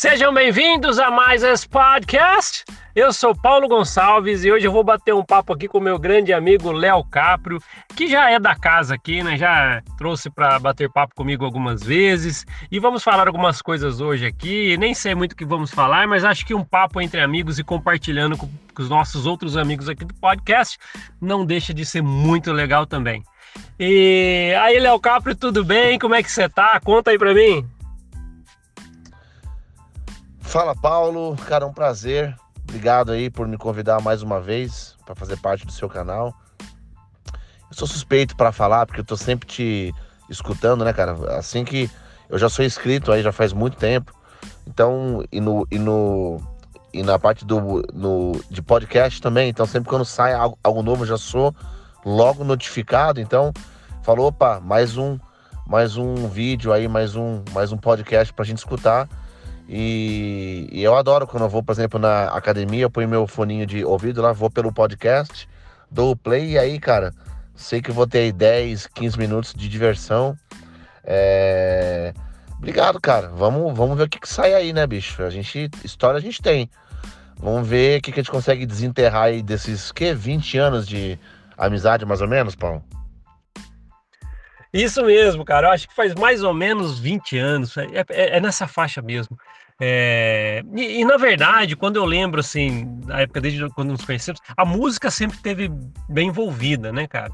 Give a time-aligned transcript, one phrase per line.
[0.00, 2.64] Sejam bem-vindos a mais esse podcast.
[2.96, 6.32] Eu sou Paulo Gonçalves e hoje eu vou bater um papo aqui com meu grande
[6.32, 7.58] amigo Léo Caprio,
[7.94, 9.36] que já é da casa aqui, né?
[9.36, 14.74] Já trouxe para bater papo comigo algumas vezes e vamos falar algumas coisas hoje aqui.
[14.78, 17.62] Nem sei muito o que vamos falar, mas acho que um papo entre amigos e
[17.62, 20.78] compartilhando com, com os nossos outros amigos aqui do podcast
[21.20, 23.22] não deixa de ser muito legal também.
[23.78, 25.98] E aí, Léo Caprio, tudo bem?
[25.98, 26.80] Como é que você tá?
[26.82, 27.68] Conta aí para mim.
[30.50, 32.36] Fala Paulo, cara, um prazer.
[32.64, 36.34] Obrigado aí por me convidar mais uma vez para fazer parte do seu canal.
[37.32, 39.94] Eu sou suspeito para falar porque eu tô sempre te
[40.28, 41.12] escutando, né, cara?
[41.38, 41.88] Assim que
[42.28, 44.12] eu já sou inscrito aí já faz muito tempo.
[44.66, 46.40] Então, e no e no
[46.92, 51.04] e na parte do no, de podcast também, então sempre quando sai algo, algo novo
[51.04, 51.54] eu já sou
[52.04, 53.20] logo notificado.
[53.20, 53.52] Então,
[54.02, 55.16] falou, opa, mais um
[55.64, 59.08] mais um vídeo aí, mais um mais um podcast pra gente escutar.
[59.72, 63.64] E, e, eu adoro quando eu vou, por exemplo, na academia, eu ponho meu foninho
[63.64, 65.48] de ouvido lá, vou pelo podcast,
[65.88, 67.14] dou o play e aí, cara,
[67.54, 70.36] sei que vou ter aí 10, 15 minutos de diversão.
[71.04, 72.12] É...
[72.58, 73.28] Obrigado, cara.
[73.28, 75.22] Vamos, vamos ver o que, que sai aí, né, bicho?
[75.22, 75.70] A gente.
[75.84, 76.68] História a gente tem.
[77.38, 81.16] Vamos ver o que, que a gente consegue desenterrar aí desses que 20 anos de
[81.56, 82.82] amizade, mais ou menos, Paulo?
[84.72, 85.68] Isso mesmo, cara.
[85.68, 87.76] Eu acho que faz mais ou menos 20 anos.
[87.76, 89.38] É, é, é nessa faixa mesmo.
[89.80, 94.40] É, e, e, na verdade, quando eu lembro assim, da época desde quando nos conhecemos,
[94.54, 95.70] a música sempre teve
[96.08, 97.32] bem envolvida, né, cara?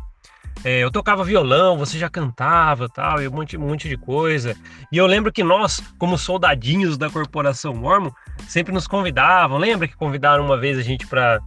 [0.65, 4.57] É, eu tocava violão, você já cantava tal, e um monte, um monte de coisa.
[4.91, 8.11] E eu lembro que nós, como soldadinhos da Corporação Mormon,
[8.49, 9.59] sempre nos convidavam.
[9.59, 11.41] Lembra que convidaram uma vez a gente para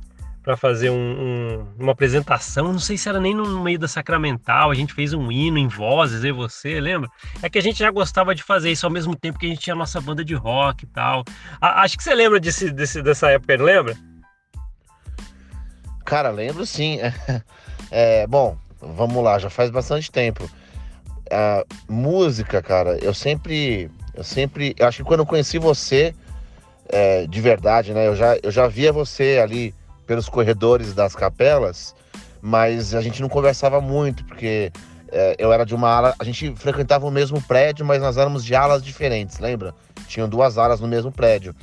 [0.50, 4.72] para fazer um, um, uma apresentação, não sei se era nem no meio da Sacramental,
[4.72, 7.08] a gente fez um hino em vozes, e você, lembra?
[7.44, 9.62] É que a gente já gostava de fazer isso ao mesmo tempo que a gente
[9.62, 11.24] tinha a nossa banda de rock e tal.
[11.62, 13.96] A, acho que você lembra desse, desse, dessa época, não lembra?
[16.04, 16.98] Cara, lembro sim.
[17.92, 20.48] É, bom, vamos lá, já faz bastante tempo.
[21.32, 26.14] A música, cara, eu sempre, eu sempre, eu acho que quando eu conheci você,
[26.88, 28.08] é, de verdade, né?
[28.08, 29.74] Eu já, eu já via você ali
[30.10, 31.94] pelos corredores das capelas,
[32.42, 34.72] mas a gente não conversava muito, porque
[35.12, 38.44] é, eu era de uma ala, a gente frequentava o mesmo prédio, mas nós éramos
[38.44, 39.72] de alas diferentes, lembra?
[40.08, 41.56] Tinham duas alas no mesmo prédio.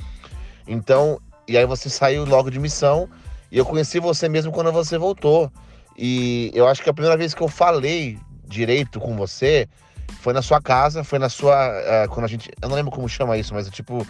[0.65, 3.09] Então, e aí você saiu logo de missão,
[3.51, 5.51] e eu conheci você mesmo quando você voltou.
[5.97, 9.67] E eu acho que a primeira vez que eu falei direito com você
[10.21, 11.53] foi na sua casa, foi na sua.
[11.83, 12.49] É, quando a gente.
[12.61, 14.07] Eu não lembro como chama isso, mas é tipo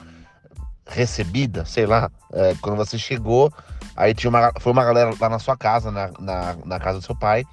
[0.90, 3.52] recebida, sei lá, é, quando você chegou,
[3.98, 7.06] aí tinha uma, foi uma galera lá na sua casa, na, na, na, casa do
[7.06, 7.44] seu pai,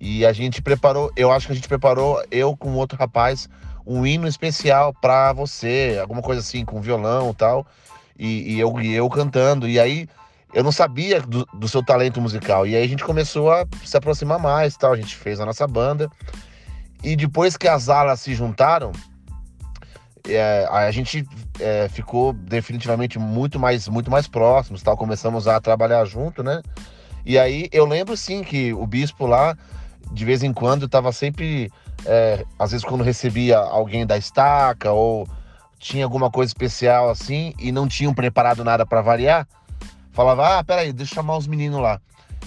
[0.00, 3.48] e a gente preparou, eu acho que a gente preparou, eu com outro rapaz,
[3.86, 7.66] um hino especial para você, alguma coisa assim, com violão e tal,
[8.18, 10.08] e, e, eu, e eu cantando, e aí
[10.52, 13.96] eu não sabia do, do, seu talento musical, e aí a gente começou a se
[13.96, 16.10] aproximar mais tal, a gente fez a nossa banda,
[17.04, 18.90] e depois que as alas se juntaram,
[20.28, 21.26] é, a gente
[21.58, 24.96] é, ficou definitivamente muito mais, muito mais próximos, tal.
[24.96, 26.62] Começamos a trabalhar junto, né?
[27.24, 29.56] E aí eu lembro sim que o bispo lá,
[30.12, 31.70] de vez em quando, estava sempre,
[32.04, 35.28] é, às vezes quando recebia alguém da estaca ou
[35.78, 39.46] tinha alguma coisa especial assim e não tinham preparado nada para variar,
[40.12, 42.00] falava: ah, peraí, deixa eu chamar os meninos lá.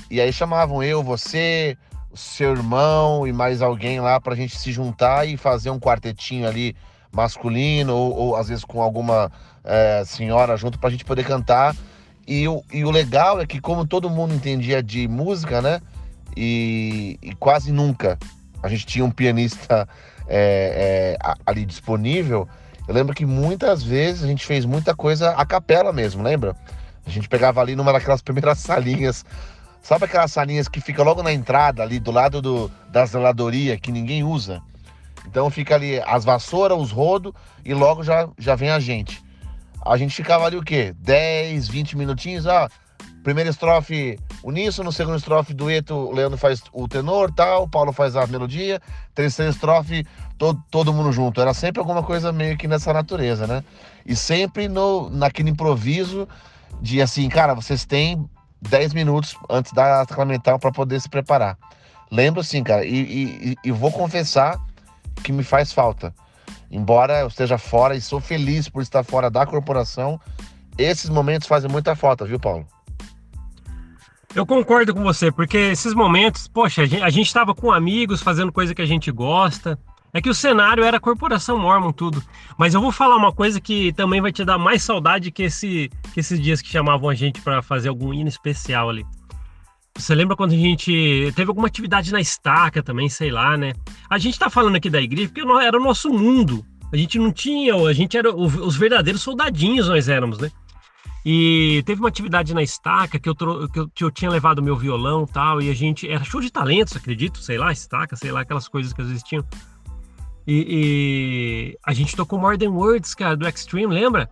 [0.09, 1.77] E aí chamavam eu, você,
[2.13, 6.47] seu irmão e mais alguém lá para a gente se juntar e fazer um quartetinho
[6.47, 6.75] ali
[7.15, 9.31] masculino ou, ou às vezes com alguma
[9.63, 11.75] é, senhora junto para a gente poder cantar.
[12.27, 15.81] E o, e o legal é que como todo mundo entendia de música, né?
[16.35, 18.17] E, e quase nunca
[18.61, 19.87] a gente tinha um pianista
[20.27, 22.47] é, é, ali disponível.
[22.87, 26.55] Eu lembro que muitas vezes a gente fez muita coisa a capela mesmo, lembra?
[27.05, 29.23] A gente pegava ali numa daquelas primeiras salinhas
[29.85, 33.91] Sabe aquelas salinhas que fica logo na entrada, ali do lado do, da zeladoria, que
[33.91, 34.59] ninguém usa?
[35.27, 37.33] Então fica ali as vassouras, os rodos
[37.63, 39.23] e logo já, já vem a gente.
[39.85, 40.95] A gente ficava ali o quê?
[40.97, 42.69] 10, 20 minutinhos, ah,
[43.23, 48.16] primeira estrofe uníssono, segunda estrofe dueto, o Leandro faz o tenor, tal, o Paulo faz
[48.16, 48.79] a melodia,
[49.13, 50.05] terceira estrofe,
[50.37, 51.41] todo, todo mundo junto.
[51.41, 53.63] Era sempre alguma coisa meio que nessa natureza, né?
[54.05, 56.28] E sempre no, naquele improviso
[56.81, 58.29] de assim, cara, vocês têm
[58.61, 61.57] 10 minutos antes da sacramental para poder se preparar.
[62.11, 64.59] Lembro assim, cara, e, e, e vou confessar
[65.23, 66.14] que me faz falta.
[66.70, 70.20] Embora eu esteja fora e sou feliz por estar fora da corporação,
[70.78, 72.67] esses momentos fazem muita falta, viu, Paulo?
[74.34, 78.76] Eu concordo com você, porque esses momentos, poxa, a gente estava com amigos fazendo coisa
[78.76, 79.79] que a gente gosta,
[80.16, 82.23] É que o cenário era a Corporação Mormon, tudo.
[82.58, 85.91] Mas eu vou falar uma coisa que também vai te dar mais saudade que, esse,
[86.14, 89.06] que esses dias que chamavam a gente para fazer algum hino especial ali.
[89.97, 93.73] Você lembra quando a gente teve alguma atividade na estaca também, sei lá, né?
[94.09, 96.65] A gente tá falando aqui da igreja porque era o nosso mundo.
[96.91, 100.51] A gente não tinha, a gente era os verdadeiros soldadinhos, nós éramos, né?
[101.25, 104.75] E teve uma atividade na estaca que eu, que eu, que eu tinha levado meu
[104.75, 106.07] violão tal, e a gente.
[106.07, 109.43] Era show de talentos, acredito, sei lá, estaca, sei lá, aquelas coisas que existiam.
[110.45, 114.29] E, e a gente tocou More Than Words, cara, do Extreme, lembra?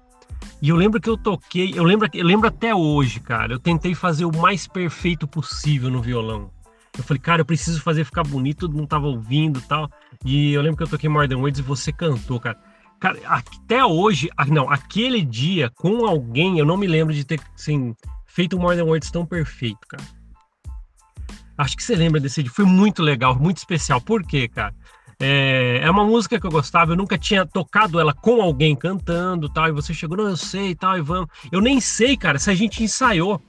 [0.64, 3.52] E eu lembro que eu toquei, eu lembro, eu lembro até hoje, cara.
[3.52, 6.50] Eu tentei fazer o mais perfeito possível no violão.
[6.98, 9.92] Eu falei, cara, eu preciso fazer ficar bonito, todo mundo tava ouvindo e tal.
[10.24, 12.58] E eu lembro que eu toquei More Than Words e você cantou, cara.
[12.98, 17.94] Cara, até hoje, não, aquele dia com alguém, eu não me lembro de ter, assim,
[18.26, 20.04] feito um More Than Words tão perfeito, cara.
[21.58, 22.50] Acho que você lembra desse dia.
[22.50, 24.00] Foi muito legal, muito especial.
[24.00, 24.74] Por quê, cara?
[25.24, 29.50] É, é uma música que eu gostava, eu nunca tinha tocado ela com alguém cantando
[29.50, 31.30] tal, e você chegou, não, eu sei e tal, e vamos.
[31.52, 33.42] Eu nem sei, cara, se a gente ensaiou.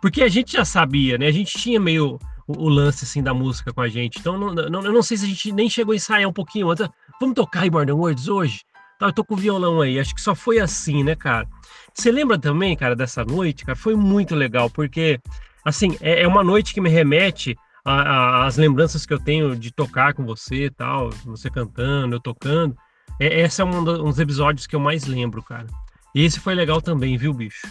[0.00, 1.26] Porque a gente já sabia, né?
[1.26, 4.18] A gente tinha meio o, o lance, assim, da música com a gente.
[4.18, 6.70] Então, não, não, eu não sei se a gente nem chegou a ensaiar um pouquinho
[6.70, 6.86] antes.
[7.18, 8.64] Vamos tocar Than Words hoje?
[8.98, 9.98] Tá, eu tô com o violão aí.
[9.98, 11.48] Acho que só foi assim, né, cara?
[11.92, 13.76] Você lembra também, cara, dessa noite, cara?
[13.76, 15.18] Foi muito legal, porque,
[15.64, 20.14] assim, é, é uma noite que me remete às lembranças que eu tenho de tocar
[20.14, 22.76] com você e tal, você cantando, eu tocando.
[23.20, 25.66] É, esse é um dos episódios que eu mais lembro, cara.
[26.14, 27.66] E esse foi legal também, viu, bicho?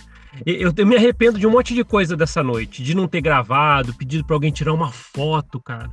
[0.45, 3.94] Eu, eu, me arrependo de um monte de coisa dessa noite, de não ter gravado,
[3.94, 5.89] pedido para alguém tirar uma foto, cara.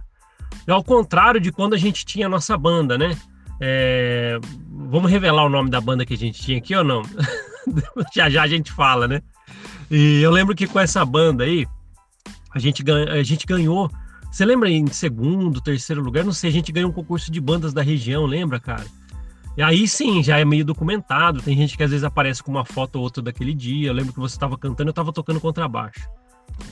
[0.67, 3.17] Ao contrário de quando a gente tinha a nossa banda, né?
[3.61, 4.39] É,
[4.89, 7.03] vamos revelar o nome da banda que a gente tinha aqui ou não?
[8.15, 9.21] já já a gente fala, né?
[9.91, 11.67] E eu lembro que com essa banda aí,
[12.55, 13.91] a gente, a gente ganhou.
[14.31, 16.25] Você lembra em segundo, terceiro lugar?
[16.25, 18.87] Não sei, a gente ganhou um concurso de bandas da região, lembra, cara?
[19.57, 21.43] E aí sim, já é meio documentado.
[21.43, 23.89] Tem gente que às vezes aparece com uma foto ou outra daquele dia.
[23.89, 26.09] Eu lembro que você estava cantando, eu estava tocando contrabaixo.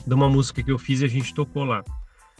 [0.07, 1.83] De uma música que eu fiz e a gente tocou lá.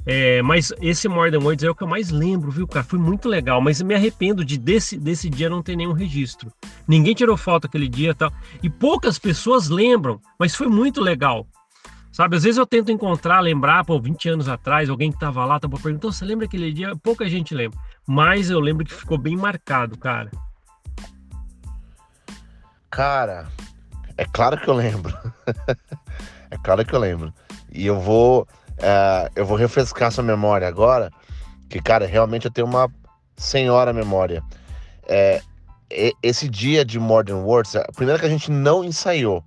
[0.06, 2.86] É, mas esse More Than Words é o que eu mais lembro, viu, cara?
[2.86, 6.52] Foi muito legal, mas me arrependo de desse, desse dia não ter nenhum registro.
[6.88, 8.32] Ninguém tirou foto aquele dia e tal.
[8.64, 11.46] E poucas pessoas lembram, mas foi muito legal.
[12.12, 15.60] Sabe, às vezes eu tento encontrar, lembrar, pô, 20 anos atrás, alguém que tava lá,
[15.60, 16.96] tava perguntando, você lembra aquele dia?
[16.96, 17.80] Pouca gente lembra.
[18.08, 20.32] Mas eu lembro que ficou bem marcado, cara.
[22.90, 23.48] Cara,
[24.18, 25.16] é claro que eu lembro.
[26.50, 27.34] é claro que eu lembro.
[27.72, 28.48] E eu vou
[28.82, 31.12] é, eu vou refrescar sua memória agora,
[31.70, 32.90] que, cara, realmente eu tenho uma
[33.36, 34.42] senhora memória.
[35.08, 35.42] É,
[36.24, 39.44] esse dia de Modern Words, a primeira que a gente não ensaiou,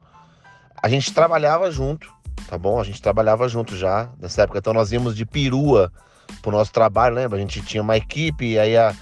[0.83, 2.13] a gente trabalhava junto,
[2.49, 2.81] tá bom?
[2.81, 5.93] A gente trabalhava junto já nessa época, então nós íamos de perua
[6.41, 7.39] pro nosso trabalho, lembra?
[7.39, 8.95] A gente tinha uma equipe, aí a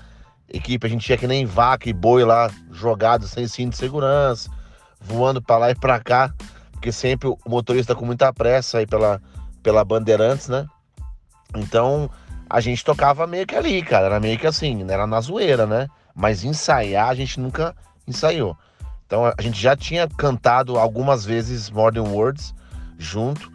[0.49, 4.51] equipe, a gente tinha que nem vaca e boi lá, jogado sem cinto de segurança,
[5.01, 6.33] voando para lá e para cá,
[6.73, 9.21] porque sempre o motorista com muita pressa aí pela
[9.63, 10.67] pela Bandeirantes, né?
[11.55, 12.11] Então
[12.49, 14.07] a gente tocava meio que ali, cara.
[14.07, 15.89] Era meio que assim, era na zoeira, né?
[16.15, 17.75] Mas ensaiar a gente nunca
[18.07, 18.57] ensaiou.
[19.07, 22.55] Então a gente já tinha cantado algumas vezes Modern Words
[23.01, 23.51] junto.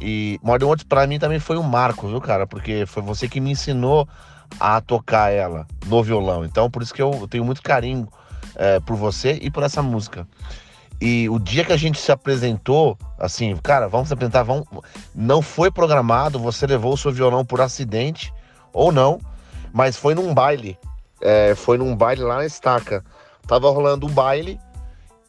[0.00, 2.46] E Modern Words para mim também foi um marco, viu, cara?
[2.46, 4.08] Porque foi você que me ensinou
[4.58, 6.44] a tocar ela no violão.
[6.44, 8.08] Então por isso que eu tenho muito carinho
[8.54, 10.26] é, por você e por essa música.
[11.00, 14.66] E o dia que a gente se apresentou, assim, cara, vamos se apresentar, vamos...
[15.14, 18.32] não foi programado, você levou o seu violão por acidente,
[18.72, 19.20] ou não,
[19.72, 20.78] mas foi num baile.
[21.20, 23.04] É, foi num baile lá na estaca.
[23.46, 24.58] Tava rolando um baile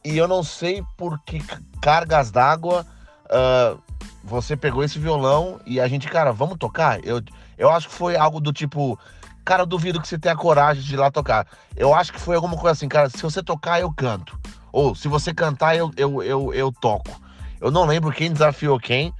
[0.03, 1.41] e eu não sei por que
[1.81, 2.85] cargas d'água
[3.25, 3.79] uh,
[4.23, 7.03] você pegou esse violão e a gente, cara, vamos tocar?
[7.05, 7.21] Eu,
[7.57, 8.99] eu acho que foi algo do tipo,
[9.43, 11.47] cara, eu duvido que você tenha coragem de ir lá tocar.
[11.75, 14.37] Eu acho que foi alguma coisa assim, cara, se você tocar, eu canto.
[14.71, 17.21] Ou se você cantar, eu, eu, eu, eu toco.
[17.61, 19.13] Eu não lembro quem desafiou quem,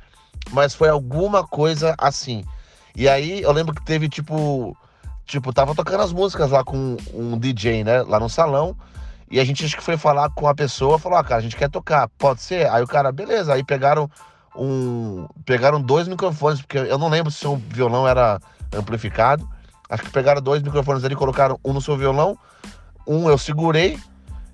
[0.52, 2.44] mas foi alguma coisa assim.
[2.96, 4.76] E aí eu lembro que teve tipo.
[5.26, 8.04] Tipo, tava tocando as músicas lá com um DJ, né?
[8.04, 8.78] Lá no salão.
[9.30, 11.56] E a gente acho que foi falar com a pessoa, falou, ah, cara, a gente
[11.56, 12.70] quer tocar, pode ser?
[12.70, 13.54] Aí o cara, beleza.
[13.54, 14.10] Aí pegaram
[14.56, 15.28] um.
[15.46, 18.40] Pegaram dois microfones, porque eu não lembro se o violão era
[18.74, 19.48] amplificado.
[19.90, 22.38] Acho que pegaram dois microfones ali, colocaram um no seu violão,
[23.06, 24.00] um eu segurei.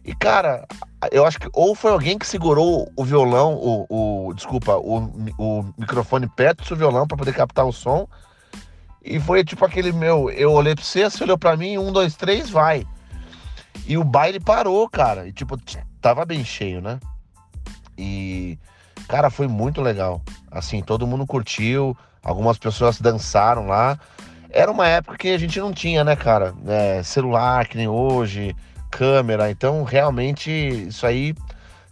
[0.03, 0.65] E, cara,
[1.11, 4.97] eu acho que ou foi alguém que segurou o violão, o, o desculpa, o,
[5.37, 8.07] o microfone perto do seu violão para poder captar o som.
[9.03, 12.15] E foi tipo aquele meu, eu olhei pra você, você olhou pra mim, um, dois,
[12.15, 12.85] três, vai.
[13.85, 15.27] E o baile parou, cara.
[15.27, 15.57] E tipo,
[15.99, 16.99] tava bem cheio, né?
[17.97, 18.57] E,
[19.07, 20.21] cara, foi muito legal.
[20.49, 23.97] Assim, todo mundo curtiu, algumas pessoas dançaram lá.
[24.49, 26.53] era uma época que a gente não tinha, né, cara?
[26.67, 28.55] É, celular, que nem hoje,
[28.89, 29.49] câmera.
[29.51, 31.33] Então, realmente, isso aí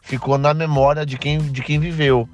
[0.01, 2.27] ficou na memória de quem, de quem viveu.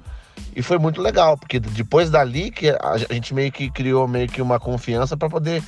[0.54, 4.40] E foi muito legal, porque depois dali que a gente meio que criou meio que
[4.40, 5.62] uma confiança para poder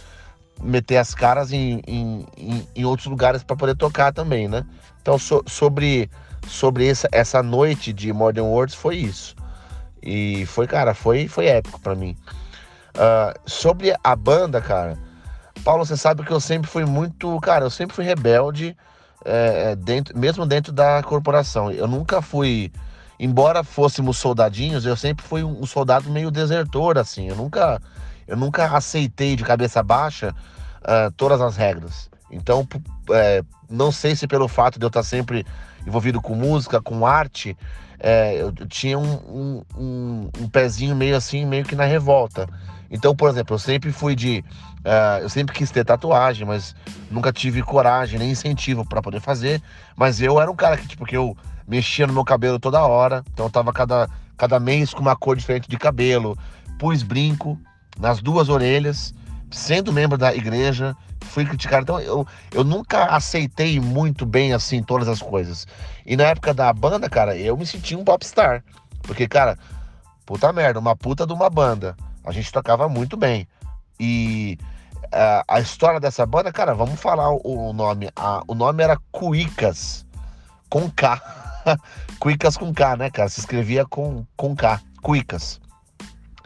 [0.62, 2.26] meter as caras em, em,
[2.74, 4.64] em outros lugares para poder tocar também, né?
[5.00, 6.10] Então, so, sobre,
[6.46, 9.36] sobre essa, essa noite de Modern Words foi isso.
[10.02, 12.16] E foi, cara, foi, foi épico para mim.
[12.94, 14.98] Uh, sobre a banda, cara,
[15.64, 17.38] Paulo, você sabe que eu sempre fui muito.
[17.40, 18.76] Cara, eu sempre fui rebelde,
[19.24, 21.70] é, dentro, mesmo dentro da corporação.
[21.70, 22.72] Eu nunca fui.
[23.20, 27.28] Embora fôssemos soldadinhos, eu sempre fui um soldado meio desertor, assim.
[27.28, 27.82] Eu nunca,
[28.28, 30.34] eu nunca aceitei de cabeça baixa
[30.82, 32.10] uh, todas as regras.
[32.30, 32.68] Então,
[33.10, 35.46] é, não sei se pelo fato de eu estar sempre
[35.86, 37.56] envolvido com música, com arte,
[37.98, 42.46] é, eu, tinha um, um, um, um, pezinho meio assim, meio que na revolta.
[42.90, 44.44] Então, por exemplo, eu sempre fui de.
[44.78, 46.74] Uh, eu sempre quis ter tatuagem, mas
[47.10, 49.60] nunca tive coragem nem incentivo para poder fazer.
[49.96, 53.24] Mas eu era um cara que, tipo, que eu mexia no meu cabelo toda hora.
[53.32, 56.38] Então eu tava cada, cada mês com uma cor diferente de cabelo.
[56.78, 57.58] Pus brinco
[57.98, 59.14] nas duas orelhas,
[59.50, 61.82] sendo membro da igreja, fui criticado.
[61.82, 65.66] Então eu, eu nunca aceitei muito bem assim todas as coisas.
[66.06, 68.64] E na época da banda, cara, eu me senti um popstar.
[69.02, 69.58] Porque, cara,
[70.24, 71.96] puta merda, uma puta de uma banda
[72.28, 73.48] a gente tocava muito bem.
[73.98, 74.58] E
[75.10, 78.10] a, a história dessa banda, cara, vamos falar o, o nome.
[78.14, 80.06] A, o nome era Cuicas,
[80.68, 81.18] com K.
[82.20, 83.30] Cuicas com K, né, cara?
[83.30, 85.58] Se escrevia com, com K, Cuicas.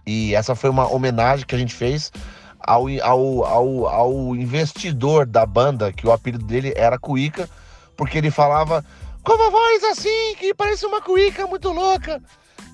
[0.06, 2.12] E essa foi uma homenagem que a gente fez
[2.58, 7.48] ao, ao, ao, ao investidor da banda, que o apelido dele era Cuica,
[7.96, 8.84] porque ele falava
[9.22, 12.20] com uma voz assim, que parece uma cuica muito louca.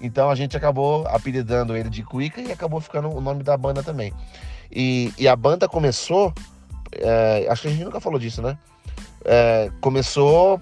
[0.01, 3.83] Então a gente acabou apelidando ele de Cuica e acabou ficando o nome da banda
[3.83, 4.13] também.
[4.71, 6.33] E, e a banda começou,
[6.93, 8.57] é, acho que a gente nunca falou disso, né?
[9.25, 10.61] É, começou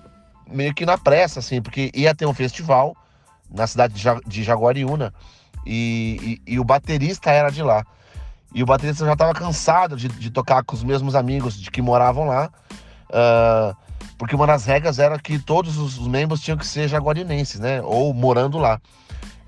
[0.48, 2.96] meio que na pressa, assim, porque ia ter um festival
[3.50, 3.94] na cidade
[4.26, 5.12] de Jaguariúna
[5.66, 7.84] e, e, e o baterista era de lá.
[8.54, 11.82] E o baterista já estava cansado de, de, tocar com os mesmos amigos de que
[11.82, 12.48] moravam lá,
[13.10, 13.76] uh,
[14.16, 17.82] porque uma das regras era que todos os membros tinham que ser jaguarinenses, né?
[17.82, 18.80] Ou morando lá.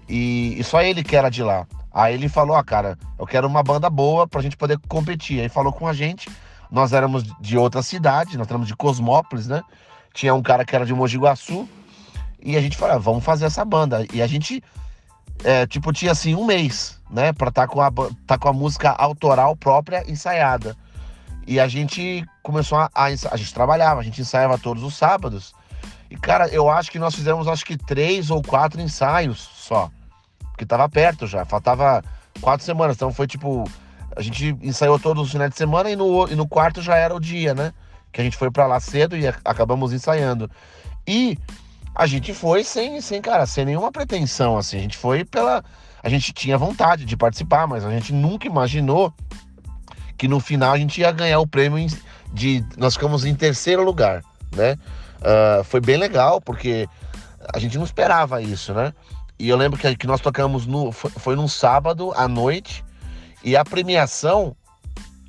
[0.08, 1.66] E, e, só ele que era de lá.
[1.92, 5.40] Aí ele falou: ah, cara, eu quero uma banda boa pra gente poder competir.
[5.40, 6.30] Aí falou com a gente.
[6.70, 9.62] Nós éramos de outra cidade, nós éramos de Cosmópolis, né?
[10.12, 11.66] Tinha um cara que era de Mogi Guaçu.
[12.42, 14.06] E a gente falou: ah, vamos fazer essa banda.
[14.12, 14.62] E a gente,
[15.44, 17.32] é, tipo, tinha assim um mês, né?
[17.32, 17.90] Pra estar tá com, a,
[18.26, 20.76] tá com a música autoral própria ensaiada.
[21.46, 23.06] E a gente começou a, a.
[23.06, 25.54] A gente trabalhava, a gente ensaiava todos os sábados.
[26.10, 29.90] E, cara, eu acho que nós fizemos acho que três ou quatro ensaios só
[30.58, 32.02] porque tava perto já, faltava
[32.40, 32.96] quatro semanas.
[32.96, 33.62] Então foi tipo,
[34.16, 37.14] a gente ensaiou todos os finais de semana e no, e no quarto já era
[37.14, 37.72] o dia, né?
[38.10, 40.50] Que a gente foi para lá cedo e acabamos ensaiando.
[41.06, 41.38] E
[41.98, 44.78] a gente foi sem, sem, cara, sem nenhuma pretensão, assim.
[44.78, 45.64] A gente foi pela.
[46.00, 49.12] A gente tinha vontade de participar, mas a gente nunca imaginou
[50.16, 51.84] que no final a gente ia ganhar o prêmio
[52.32, 52.64] de.
[52.76, 54.22] Nós ficamos em terceiro lugar,
[54.54, 54.76] né?
[55.16, 56.88] Uh, foi bem legal, porque
[57.52, 58.94] a gente não esperava isso, né?
[59.36, 60.92] E eu lembro que, que nós tocamos no.
[60.92, 62.84] Foi, foi num sábado à noite.
[63.42, 64.54] E a premiação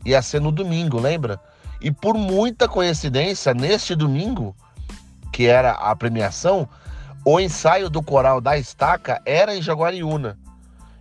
[0.05, 1.39] ia ser no domingo, lembra?
[1.81, 4.55] E por muita coincidência, neste domingo,
[5.31, 6.67] que era a premiação,
[7.25, 10.37] o ensaio do coral da estaca era em Jaguariúna.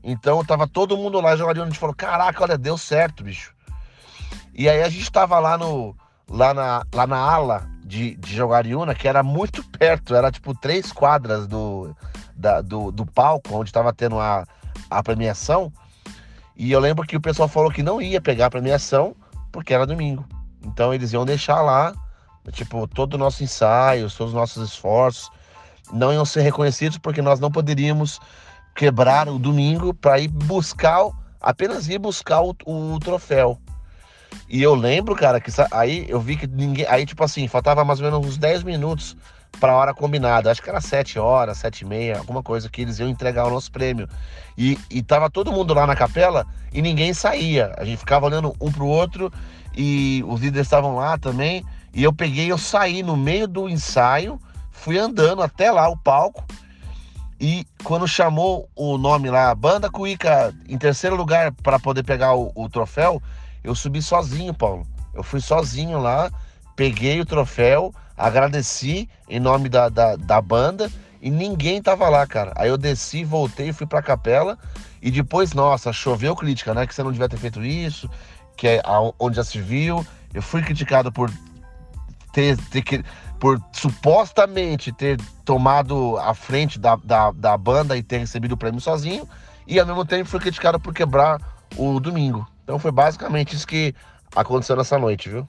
[0.02, 1.66] Então tava todo mundo lá em Jaguariúna.
[1.66, 3.54] A gente falou: caraca, olha, deu certo, bicho.
[4.54, 5.96] E aí a gente tava lá no.
[6.30, 10.92] Lá na, lá na ala de, de Jaguariúna, que era muito perto, era tipo três
[10.92, 11.96] quadras do,
[12.36, 14.46] da, do, do palco, onde estava tendo a,
[14.90, 15.72] a premiação.
[16.54, 19.16] E eu lembro que o pessoal falou que não ia pegar a premiação
[19.50, 20.26] porque era domingo.
[20.62, 21.94] Então eles iam deixar lá,
[22.52, 25.30] tipo, todo o nosso ensaio, todos os nossos esforços
[25.92, 28.20] não iam ser reconhecidos porque nós não poderíamos
[28.74, 33.58] quebrar o domingo para ir buscar, apenas ir buscar o, o, troféu.
[34.48, 36.86] E eu lembro, cara, que aí eu vi que ninguém.
[36.88, 39.16] Aí, tipo assim, faltava mais ou menos uns 10 minutos
[39.58, 40.50] para a hora combinada.
[40.50, 43.50] Acho que era 7 horas, 7 e meia, alguma coisa que eles iam entregar o
[43.50, 44.08] nosso prêmio.
[44.56, 47.74] E, e tava todo mundo lá na capela e ninguém saía.
[47.76, 49.32] A gente ficava olhando um pro outro
[49.76, 51.64] e os líderes estavam lá também.
[51.92, 54.40] E eu peguei, eu saí no meio do ensaio,
[54.70, 56.44] fui andando até lá o palco.
[57.40, 62.50] E quando chamou o nome lá, Banda Cuica, em terceiro lugar para poder pegar o,
[62.54, 63.22] o troféu,
[63.62, 64.86] eu subi sozinho, Paulo.
[65.14, 66.30] Eu fui sozinho lá,
[66.74, 70.90] peguei o troféu, agradeci em nome da, da, da banda
[71.22, 72.52] e ninguém tava lá, cara.
[72.56, 74.58] Aí eu desci, voltei, fui pra capela
[75.00, 76.86] e depois, nossa, choveu crítica, né?
[76.86, 78.10] Que você não devia ter feito isso,
[78.56, 78.82] que é
[79.18, 80.04] onde já se viu.
[80.34, 81.30] Eu fui criticado por
[82.32, 83.04] ter, ter
[83.38, 88.80] por supostamente ter tomado a frente da, da, da banda e ter recebido o prêmio
[88.80, 89.28] sozinho,
[89.66, 91.40] e ao mesmo tempo fui criticado por quebrar
[91.76, 92.46] o domingo.
[92.64, 93.94] Então foi basicamente isso que
[94.34, 95.48] aconteceu nessa noite, viu?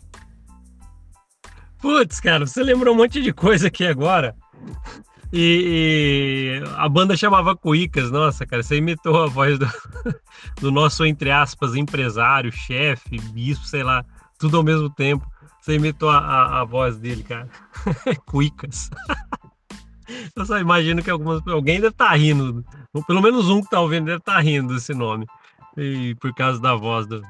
[1.80, 4.36] Putz, cara, você lembrou um monte de coisa aqui agora.
[5.32, 9.68] E, e, a banda chamava Cuicas, nossa, cara, você imitou a voz do,
[10.60, 14.04] do nosso, entre aspas, empresário, chefe, bispo, sei lá,
[14.40, 15.26] tudo ao mesmo tempo.
[15.62, 17.50] Você imitou a, a, a voz dele, cara.
[18.26, 18.90] Cuicas.
[20.36, 22.66] Eu só imagino que algumas, alguém deve estar tá rindo,
[23.06, 25.28] pelo menos um que está ouvindo deve estar tá rindo desse nome.
[25.78, 27.22] E por causa da voz do.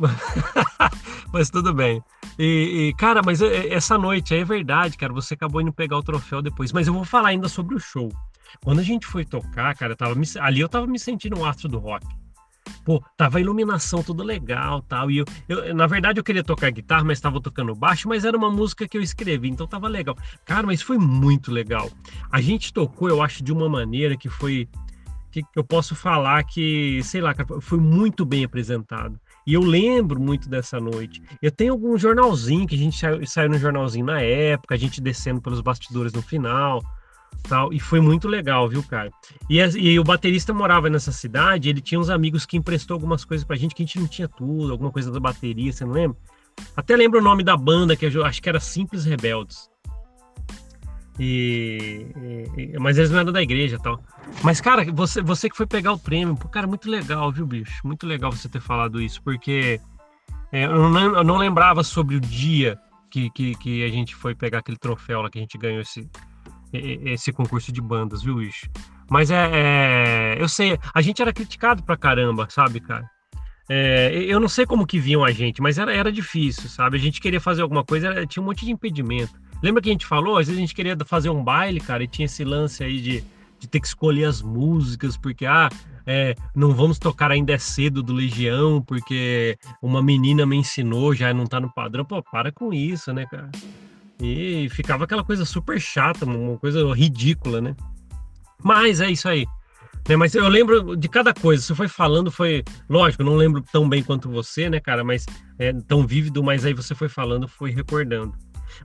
[1.32, 2.02] mas tudo bem.
[2.38, 5.12] E, e, cara, mas é, essa noite é verdade, cara.
[5.12, 6.72] Você acabou indo pegar o troféu depois.
[6.72, 8.12] Mas eu vou falar ainda sobre o show.
[8.62, 11.44] Quando a gente foi tocar, cara, eu tava me, ali eu tava me sentindo um
[11.44, 12.06] astro do rock.
[12.84, 15.10] Pô, tava a iluminação tudo legal tal.
[15.10, 18.36] E eu, eu, na verdade, eu queria tocar guitarra, mas estava tocando baixo, mas era
[18.36, 20.16] uma música que eu escrevi, então tava legal.
[20.44, 21.90] Cara, mas foi muito legal.
[22.30, 24.68] A gente tocou, eu acho, de uma maneira que foi
[25.30, 29.18] que, eu posso falar que, sei lá, foi muito bem apresentado.
[29.46, 31.22] E eu lembro muito dessa noite.
[31.40, 35.00] Eu tenho algum jornalzinho que a gente saiu, saiu no jornalzinho na época, a gente
[35.00, 36.82] descendo pelos bastidores no final.
[37.42, 39.10] Tal, e foi muito legal, viu, cara?
[39.48, 43.46] E, e, o baterista morava nessa cidade, ele tinha uns amigos que emprestou algumas coisas
[43.46, 46.18] pra gente que a gente não tinha tudo, alguma coisa da bateria, você não lembra?
[46.76, 49.70] Até lembro o nome da banda, que eu acho que era Simples Rebeldes.
[51.18, 52.06] E,
[52.56, 54.00] e, mas eles não eram da igreja tal.
[54.42, 57.80] Mas, cara, você, você que foi pegar o prêmio, pô, cara, muito legal, viu, bicho?
[57.84, 59.80] Muito legal você ter falado isso, porque
[60.52, 62.78] é, eu, não, eu, não, lembrava sobre o dia
[63.10, 66.08] que, que, que, a gente foi pegar aquele troféu lá, que a gente ganhou esse,
[66.72, 68.68] esse concurso de bandas, viu, bicho?
[69.10, 73.08] Mas é, é Eu sei, a gente era criticado pra caramba, sabe, cara?
[73.70, 76.96] É, eu não sei como que viam a gente, mas era, era difícil, sabe?
[76.96, 79.32] A gente queria fazer alguma coisa, era, tinha um monte de impedimento.
[79.62, 80.38] Lembra que a gente falou?
[80.38, 83.24] Às vezes a gente queria fazer um baile, cara, e tinha esse lance aí de,
[83.58, 85.68] de ter que escolher as músicas, porque, ah,
[86.06, 91.34] é, não vamos tocar ainda é cedo do Legião, porque uma menina me ensinou, já
[91.34, 92.04] não tá no padrão.
[92.04, 93.50] Pô, para com isso, né, cara?
[94.20, 97.76] E ficava aquela coisa super chata, uma coisa ridícula, né?
[98.62, 99.46] Mas é isso aí.
[100.08, 101.62] Né, mas eu lembro de cada coisa.
[101.62, 102.64] Você foi falando, foi.
[102.88, 105.04] Lógico, eu não lembro tão bem quanto você, né, cara?
[105.04, 105.26] Mas
[105.58, 108.32] é tão vívido, mas aí você foi falando, foi recordando.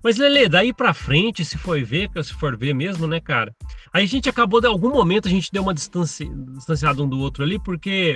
[0.04, 3.54] Mas, Lele, daí pra frente, se for ver, se for ver mesmo, né, cara?
[3.92, 7.20] Aí a gente acabou, de algum momento, a gente deu uma distância, distanciada um do
[7.20, 8.16] outro ali, porque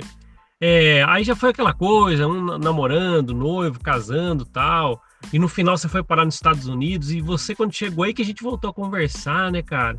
[0.60, 5.00] é, aí já foi aquela coisa, um namorando, noivo, casando tal.
[5.32, 8.22] E no final você foi parar nos Estados Unidos e você, quando chegou aí, que
[8.22, 9.98] a gente voltou a conversar, né, cara?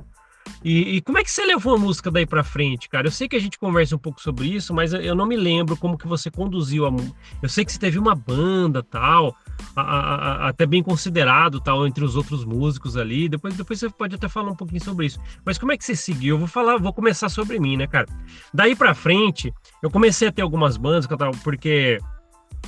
[0.64, 3.08] E, e, como é que você levou a música daí para frente, cara?
[3.08, 5.78] Eu sei que a gente conversa um pouco sobre isso, mas eu não me lembro
[5.78, 7.16] como que você conduziu a música.
[7.42, 9.36] Eu sei que você teve uma banda tal,
[9.76, 13.30] a, a, a, até bem considerado tal entre os outros músicos ali.
[13.30, 15.20] Depois, depois você pode até falar um pouquinho sobre isso.
[15.46, 16.36] Mas como é que você seguiu?
[16.36, 18.08] Eu vou falar, vou começar sobre mim, né, cara?
[18.54, 21.08] Daí para frente, eu comecei a ter algumas bandas,
[21.44, 22.00] porque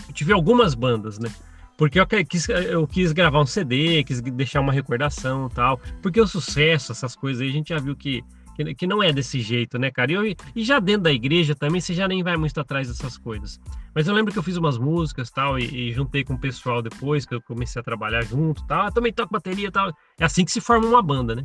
[0.07, 1.29] eu tive algumas bandas, né?
[1.81, 5.79] Porque eu quis, eu quis gravar um CD, quis deixar uma recordação tal.
[5.99, 8.23] Porque o sucesso, essas coisas aí, a gente já viu que,
[8.55, 10.11] que, que não é desse jeito, né, cara?
[10.11, 13.17] E, eu, e já dentro da igreja também, você já nem vai muito atrás dessas
[13.17, 13.59] coisas.
[13.95, 16.83] Mas eu lembro que eu fiz umas músicas tal, e, e juntei com o pessoal
[16.83, 18.85] depois, que eu comecei a trabalhar junto tal.
[18.85, 19.91] Eu também toco bateria tal.
[20.19, 21.43] É assim que se forma uma banda, né?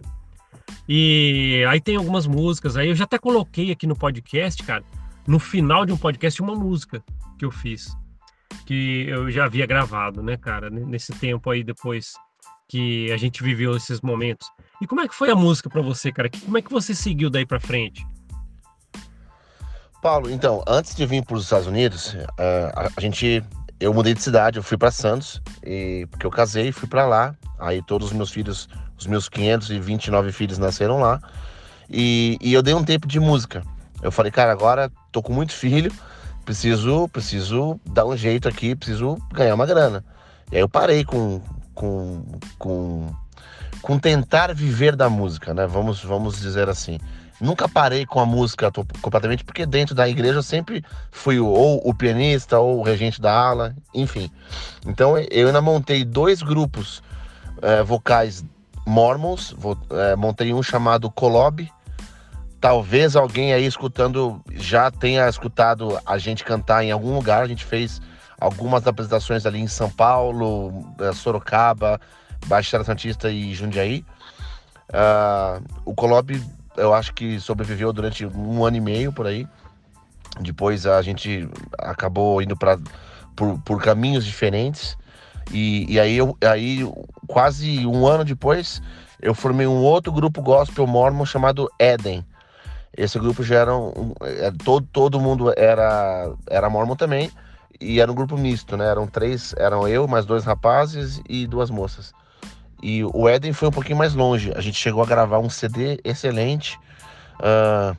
[0.86, 4.84] E aí tem algumas músicas, aí eu já até coloquei aqui no podcast, cara,
[5.26, 7.02] no final de um podcast, uma música
[7.38, 7.96] que eu fiz
[8.66, 12.12] que eu já havia gravado, né, cara, nesse tempo aí depois
[12.68, 14.48] que a gente viveu esses momentos.
[14.80, 16.28] E como é que foi a música para você, cara?
[16.44, 18.04] Como é que você seguiu daí para frente?
[20.02, 23.42] Paulo, então, antes de vir para os Estados Unidos, uh, a, a, gente,
[23.80, 27.34] eu mudei de cidade, eu fui para Santos, e, porque eu casei, fui para lá.
[27.58, 31.20] Aí todos os meus filhos, os meus 529 filhos nasceram lá.
[31.88, 33.62] E, e eu dei um tempo de música.
[34.02, 35.90] Eu falei, cara, agora tô com muito filho,
[36.46, 40.04] preciso, preciso dar um jeito aqui, preciso ganhar uma grana.
[40.50, 41.42] E aí eu parei com,
[41.74, 42.24] com,
[42.56, 43.12] com,
[43.82, 45.66] com tentar viver da música, né?
[45.66, 47.00] Vamos, vamos dizer assim.
[47.40, 48.70] Nunca parei com a música
[49.02, 53.36] completamente, porque dentro da igreja eu sempre fui ou o pianista ou o regente da
[53.36, 54.30] ala, enfim.
[54.86, 57.02] Então eu ainda montei dois grupos
[57.60, 58.44] é, vocais
[58.86, 59.54] mormons,
[59.90, 61.68] é, montei um chamado Colob,
[62.66, 67.44] Talvez alguém aí escutando já tenha escutado a gente cantar em algum lugar.
[67.44, 68.02] A gente fez
[68.40, 72.00] algumas apresentações ali em São Paulo, eh, Sorocaba,
[72.48, 74.04] Baixada Santista e Jundiaí.
[74.88, 76.42] Uh, o Colob,
[76.76, 79.46] eu acho que sobreviveu durante um ano e meio por aí.
[80.40, 81.48] Depois a gente
[81.78, 82.80] acabou indo para
[83.36, 84.98] por, por caminhos diferentes.
[85.52, 86.80] E, e aí, eu, aí,
[87.28, 88.82] quase um ano depois,
[89.22, 92.26] eu formei um outro grupo gospel mormon chamado Eden.
[92.96, 97.30] Esse grupo já era um, é, todo, todo mundo era era mormon também
[97.80, 98.86] e era um grupo misto, né?
[98.86, 102.14] Eram três, eram eu, mais dois rapazes e duas moças.
[102.82, 104.52] E o Eden foi um pouquinho mais longe.
[104.54, 106.78] A gente chegou a gravar um CD excelente.
[107.40, 107.96] Uh,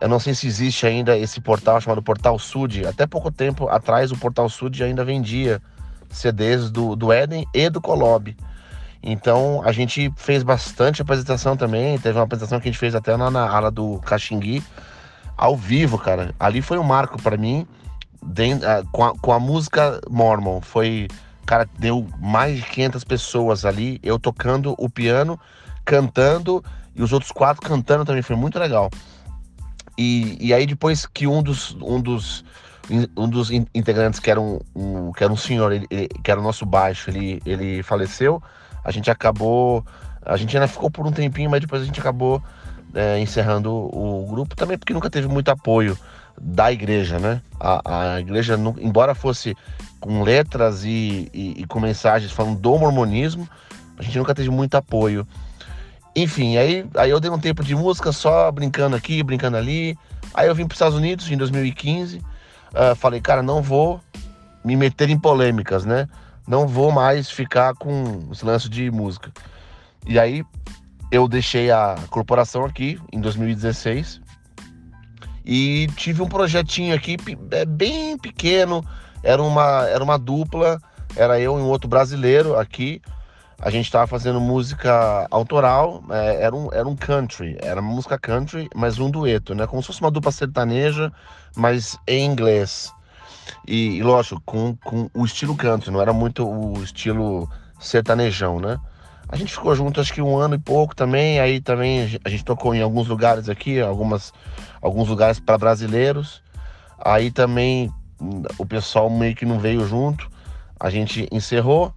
[0.00, 2.86] eu não sei se existe ainda esse portal chamado Portal Sud.
[2.86, 5.60] Até pouco tempo atrás, o Portal Sud ainda vendia
[6.10, 8.36] CDs do, do Eden e do Colob.
[9.06, 11.98] Então a gente fez bastante apresentação também.
[11.98, 14.64] Teve uma apresentação que a gente fez até na, na ala do Caxingui,
[15.36, 16.34] ao vivo, cara.
[16.40, 17.66] Ali foi um marco para mim,
[18.22, 20.62] dentro, uh, com, a, com a música Mormon.
[20.62, 21.06] Foi,
[21.44, 25.38] cara, deu mais de 500 pessoas ali, eu tocando o piano,
[25.84, 26.64] cantando
[26.96, 28.22] e os outros quatro cantando também.
[28.22, 28.88] Foi muito legal.
[29.98, 32.42] E, e aí depois que um dos, um dos
[33.16, 36.38] um dos integrantes que era um, um que era um senhor, ele, ele, que era
[36.38, 38.42] o nosso baixo, ele, ele faleceu
[38.84, 39.84] a gente acabou.
[40.24, 42.42] A gente ainda ficou por um tempinho, mas depois a gente acabou
[42.94, 45.98] é, encerrando o grupo também porque nunca teve muito apoio
[46.40, 47.40] da igreja, né?
[47.58, 49.56] A, a igreja, embora fosse
[50.00, 53.48] com letras e, e, e, com mensagens falando do mormonismo,
[53.98, 55.26] a gente nunca teve muito apoio.
[56.14, 59.96] Enfim, aí, aí eu dei um tempo de música só brincando aqui, brincando ali.
[60.32, 62.18] Aí eu vim para os Estados Unidos em 2015.
[62.18, 62.22] Uh,
[62.74, 64.00] ah, falei, cara, não vou
[64.64, 66.08] me meter em polêmicas, né?
[66.46, 69.32] Não vou mais ficar com esse lance de música.
[70.06, 70.44] E aí
[71.10, 74.20] eu deixei a corporação aqui em 2016
[75.44, 77.16] e tive um projetinho aqui
[77.50, 78.84] é, bem pequeno,
[79.22, 80.80] era uma, era uma dupla,
[81.16, 83.00] era eu e um outro brasileiro aqui.
[83.58, 88.18] A gente estava fazendo música autoral, é, era, um, era um country, era uma música
[88.18, 89.66] country, mas um dueto, né?
[89.66, 91.12] Como se fosse uma dupla sertaneja,
[91.56, 92.92] mas em inglês.
[93.66, 98.78] E, e lógico, com, com o estilo country, não era muito o estilo sertanejão, né?
[99.28, 102.44] A gente ficou junto acho que um ano e pouco também, aí também a gente
[102.44, 104.32] tocou em alguns lugares aqui, algumas,
[104.82, 106.42] alguns lugares para brasileiros.
[107.02, 110.30] Aí também hum, o pessoal meio que não veio junto,
[110.78, 111.88] a gente encerrou.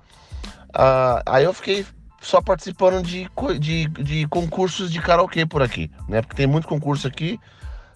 [0.69, 1.85] Uh, aí eu fiquei
[2.21, 3.29] só participando de,
[3.59, 6.21] de, de concursos de karaokê por aqui, né?
[6.21, 7.39] Porque tem muito concurso aqui.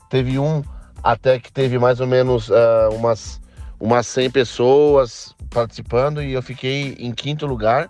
[0.10, 0.62] Teve um
[1.04, 3.42] até que teve mais ou menos uh, umas,
[3.80, 7.90] umas 100 pessoas participando e eu fiquei em quinto lugar.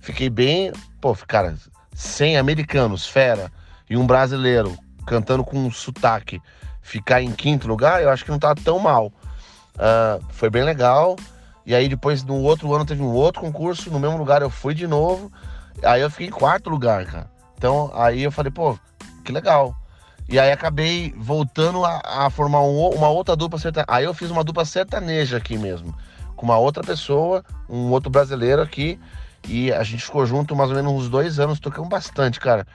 [0.00, 1.54] Fiquei bem, pô, cara,
[1.94, 3.52] 100 americanos, fera,
[3.88, 6.40] e um brasileiro cantando com um sotaque,
[6.80, 9.12] ficar em quinto lugar, eu acho que não tá tão mal.
[9.76, 11.16] Uh, foi bem legal.
[11.64, 14.74] E aí depois no outro ano teve um outro concurso, no mesmo lugar eu fui
[14.74, 15.30] de novo.
[15.82, 17.30] Aí eu fiquei em quarto lugar, cara.
[17.56, 18.76] Então aí eu falei, pô,
[19.24, 19.74] que legal.
[20.28, 23.86] E aí acabei voltando a, a formar um, uma outra dupla sertaneja.
[23.88, 25.94] Aí eu fiz uma dupla sertaneja aqui mesmo,
[26.36, 28.98] com uma outra pessoa, um outro brasileiro aqui.
[29.48, 32.66] E a gente ficou junto mais ou menos uns dois anos, tocamos bastante, cara.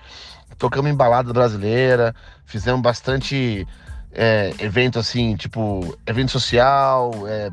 [0.57, 2.13] Tocamos em balada brasileira,
[2.45, 3.65] fizemos bastante
[4.11, 7.49] é, evento assim, tipo, evento social, é,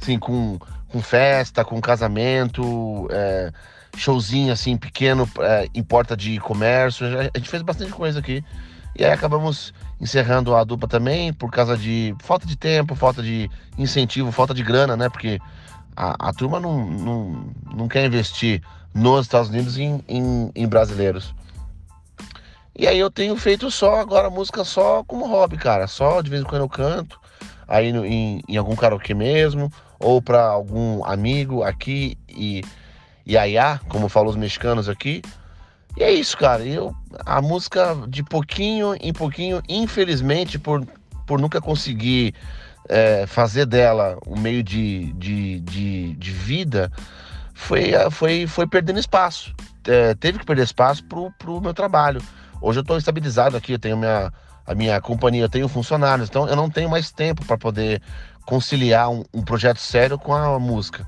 [0.00, 3.52] assim, com, com festa, com casamento, é,
[3.96, 7.06] showzinho assim, pequeno é, em porta de comércio.
[7.06, 8.44] A gente fez bastante coisa aqui.
[8.98, 13.50] E aí acabamos encerrando a dupla também por causa de falta de tempo, falta de
[13.76, 15.08] incentivo, falta de grana, né?
[15.08, 15.38] Porque
[15.94, 18.62] a, a turma não, não, não quer investir
[18.94, 21.34] nos Estados Unidos em, em, em brasileiros.
[22.74, 25.86] E aí eu tenho feito só agora música só como hobby, cara.
[25.86, 27.18] Só de vez em quando eu canto,
[27.68, 32.62] aí no, em, em algum karaokê mesmo, ou para algum amigo aqui e
[33.28, 35.22] Yaya, como falam os mexicanos aqui.
[35.96, 36.62] E é isso, cara.
[36.64, 40.86] Eu, a música de pouquinho em pouquinho, infelizmente, por,
[41.26, 42.34] por nunca conseguir
[42.88, 46.92] é, fazer dela um meio de, de, de, de vida,
[47.54, 49.54] foi, foi, foi perdendo espaço.
[49.88, 52.20] É, teve que perder espaço pro, pro meu trabalho.
[52.60, 54.32] Hoje eu estou estabilizado aqui, eu tenho minha,
[54.66, 58.02] a minha companhia, eu tenho funcionários, então eu não tenho mais tempo para poder
[58.44, 61.06] conciliar um, um, projeto sério com a música.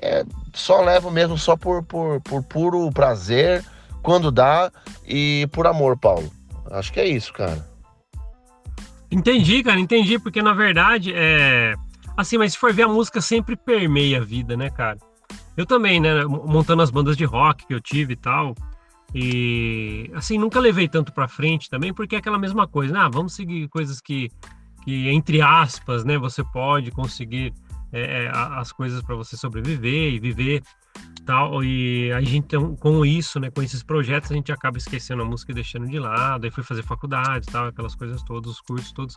[0.00, 3.64] É, só levo mesmo só por, por, por puro prazer
[4.08, 4.72] quando dá
[5.06, 6.32] e por amor, Paulo.
[6.70, 7.62] Acho que é isso, cara.
[9.10, 11.74] Entendi, cara, entendi, porque na verdade é.
[12.16, 14.96] Assim, mas se for ver, a música sempre permeia a vida, né, cara?
[15.54, 18.54] Eu também, né, montando as bandas de rock que eu tive e tal.
[19.14, 23.00] E assim, nunca levei tanto pra frente também, porque é aquela mesma coisa, né?
[23.00, 24.30] Ah, vamos seguir coisas que,
[24.86, 27.52] que entre aspas, né, você pode conseguir
[27.92, 30.62] é, é as coisas para você sobreviver e viver
[31.24, 35.22] tal e a gente então, com isso né com esses projetos a gente acaba esquecendo
[35.22, 38.60] a música e deixando de lado aí foi fazer faculdade tal aquelas coisas todas os
[38.60, 39.16] cursos todos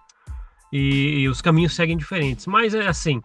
[0.74, 3.22] e, e os caminhos seguem diferentes mas é assim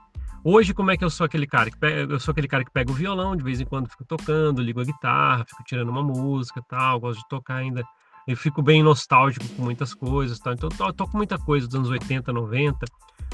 [0.49, 2.71] Hoje, como é que eu sou aquele cara que pega, eu sou aquele cara que
[2.71, 6.05] pega o violão, de vez em quando fico tocando, ligo a guitarra, fico tirando uma
[6.05, 7.83] música, tal, gosto de tocar ainda.
[8.29, 10.53] Eu fico bem nostálgico com muitas coisas, tal.
[10.53, 12.87] Então eu toco muita coisa dos anos 80, 90,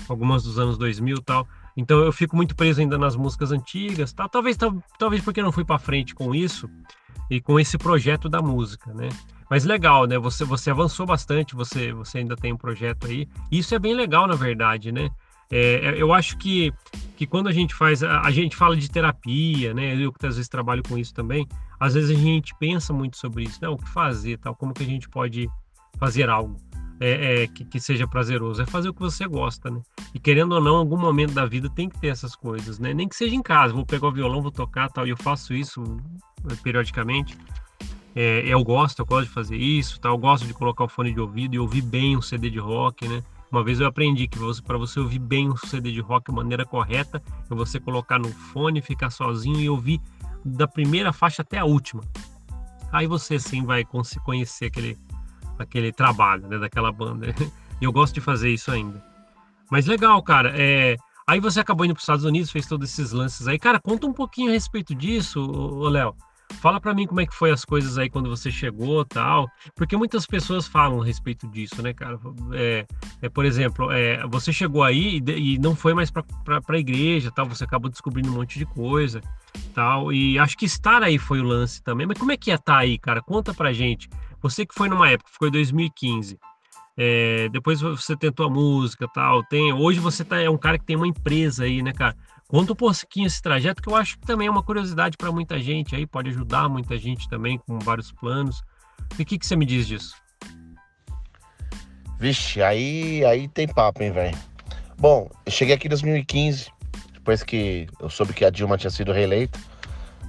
[0.09, 1.47] algumas dos anos 2000, tal.
[1.77, 4.29] Então eu fico muito preso ainda nas músicas antigas, tal.
[4.29, 4.57] Talvez
[4.99, 6.69] talvez porque eu não fui para frente com isso
[7.31, 9.09] e com esse projeto da música, né?
[9.49, 10.19] Mas legal, né?
[10.19, 13.29] Você, você avançou bastante, você, você ainda tem um projeto aí.
[13.51, 15.11] Isso é bem legal, na verdade, né?
[15.51, 16.73] É, é, eu acho que,
[17.15, 19.95] que quando a gente faz, a, a, gente fala de terapia, né?
[19.95, 21.47] Eu que às vezes trabalho com isso também,
[21.79, 23.69] às vezes a gente pensa muito sobre isso, né?
[23.69, 25.47] O que fazer, tal, como que a gente pode
[25.99, 26.57] fazer algo
[27.01, 29.81] é, é, que, que, seja prazeroso, é fazer o que você gosta, né?
[30.15, 32.95] E querendo ou não, algum momento da vida tem que ter essas coisas, né?
[32.95, 35.55] Nem que seja em casa, vou pegar o violão, vou tocar, tal, e eu faço
[35.55, 35.83] isso
[36.51, 37.37] é, periodicamente.
[38.15, 41.13] É, eu gosto, eu gosto de fazer isso, tal, eu gosto de colocar o fone
[41.13, 43.23] de ouvido e ouvir bem um CD de rock, né?
[43.51, 46.65] Uma vez eu aprendi que para você ouvir bem um CD de rock de maneira
[46.65, 50.01] correta, é você colocar no fone, ficar sozinho e ouvir
[50.45, 52.03] da primeira faixa até a última.
[52.91, 53.85] Aí você sim vai
[54.25, 54.99] conhecer aquele,
[55.63, 57.35] aquele trabalho né, daquela banda.
[57.81, 59.03] E eu gosto de fazer isso ainda.
[59.69, 60.53] Mas legal, cara.
[60.55, 60.97] É...
[61.27, 63.59] Aí você acabou indo para os Estados Unidos, fez todos esses lances aí.
[63.59, 65.41] Cara, conta um pouquinho a respeito disso,
[65.89, 66.15] Léo.
[66.61, 69.97] Fala para mim como é que foi as coisas aí quando você chegou tal, porque
[69.97, 72.19] muitas pessoas falam a respeito disso, né, cara?
[72.53, 72.87] É,
[73.23, 76.25] é por exemplo, é, você chegou aí e, e não foi mais para
[76.69, 79.21] a igreja, tal, você acabou descobrindo um monte de coisa,
[79.75, 82.07] tal, e acho que estar aí foi o lance também.
[82.07, 83.23] Mas como é que é estar aí, cara?
[83.23, 84.09] Conta pra gente.
[84.43, 86.39] Você que foi numa época, foi 2015.
[86.97, 89.73] É, depois você tentou a música tal, tem.
[89.73, 92.15] Hoje você tá, é um cara que tem uma empresa aí, né, cara?
[92.49, 95.59] Conta um pouquinho esse trajeto, que eu acho que também é uma curiosidade para muita
[95.59, 98.63] gente aí, pode ajudar muita gente também com vários planos.
[99.19, 100.15] E o que, que você me diz disso?
[102.19, 104.37] Vixe, aí, aí tem papo, hein, velho?
[104.99, 106.71] Bom, eu cheguei aqui em 2015,
[107.15, 109.59] depois que eu soube que a Dilma tinha sido reeleita.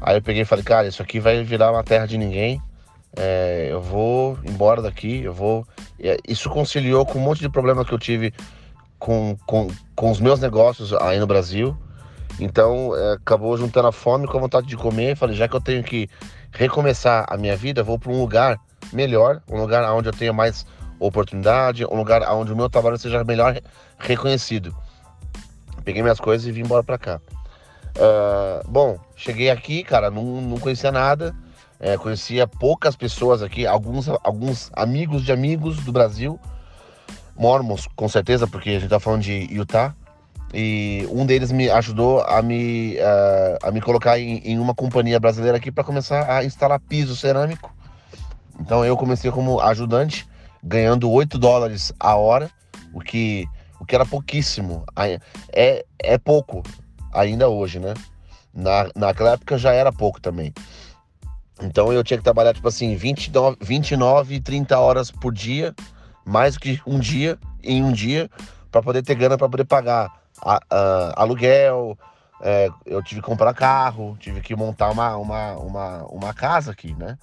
[0.02, 2.62] Aí eu peguei e falei, cara, isso aqui vai virar uma terra de ninguém.
[3.16, 5.66] É, eu vou embora daqui, eu vou.
[6.28, 8.34] Isso conciliou com um monte de problema que eu tive
[8.98, 11.78] com, com, com os meus negócios aí no Brasil.
[12.40, 15.16] Então, é, acabou juntando a fome com a vontade de comer.
[15.16, 16.10] Falei, já que eu tenho que
[16.52, 18.60] recomeçar a minha vida, vou para um lugar
[18.92, 20.66] melhor, um lugar onde eu tenha mais
[21.00, 23.60] oportunidade, um lugar onde o meu trabalho seja melhor
[23.98, 24.76] reconhecido.
[25.84, 27.22] Peguei minhas coisas e vim embora para cá.
[27.96, 31.36] Uh, bom, cheguei aqui, cara, não, não conhecia nada,
[31.80, 36.40] é, conhecia poucas pessoas aqui, alguns, alguns amigos de amigos do Brasil,
[37.36, 39.94] mormons, com certeza, porque a gente tá falando de Utah.
[40.54, 45.20] E um deles me ajudou a me, uh, a me colocar em, em, uma companhia
[45.20, 47.74] brasileira aqui para começar a instalar piso cerâmico.
[48.60, 50.28] Então eu comecei como ajudante,
[50.64, 52.52] ganhando 8 dólares a hora,
[52.94, 53.48] o que,
[53.80, 54.86] o que era pouquíssimo.
[55.52, 56.62] É, é pouco
[57.12, 57.96] ainda hoje, né?
[58.54, 60.54] Na, naquela época já era pouco também.
[61.62, 65.74] Então eu tinha que trabalhar, tipo assim, 29, 29 30 horas por dia,
[66.26, 68.30] mais que um dia, em um dia,
[68.72, 70.12] para poder ter grana para poder pagar
[70.42, 71.98] a, a, aluguel,
[72.42, 76.94] é, eu tive que comprar carro, tive que montar uma, uma, uma, uma casa aqui,
[76.96, 77.18] né?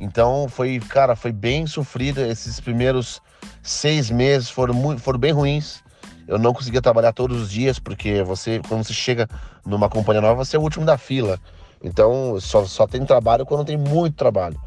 [0.00, 2.26] Então foi, cara, foi bem sofrida.
[2.26, 3.22] Esses primeiros
[3.62, 5.80] seis meses foram, muito, foram bem ruins.
[6.26, 9.28] Eu não conseguia trabalhar todos os dias, porque você, quando você chega
[9.64, 11.38] numa companhia nova, você é o último da fila.
[11.82, 14.58] Então só, só tem trabalho quando tem muito trabalho.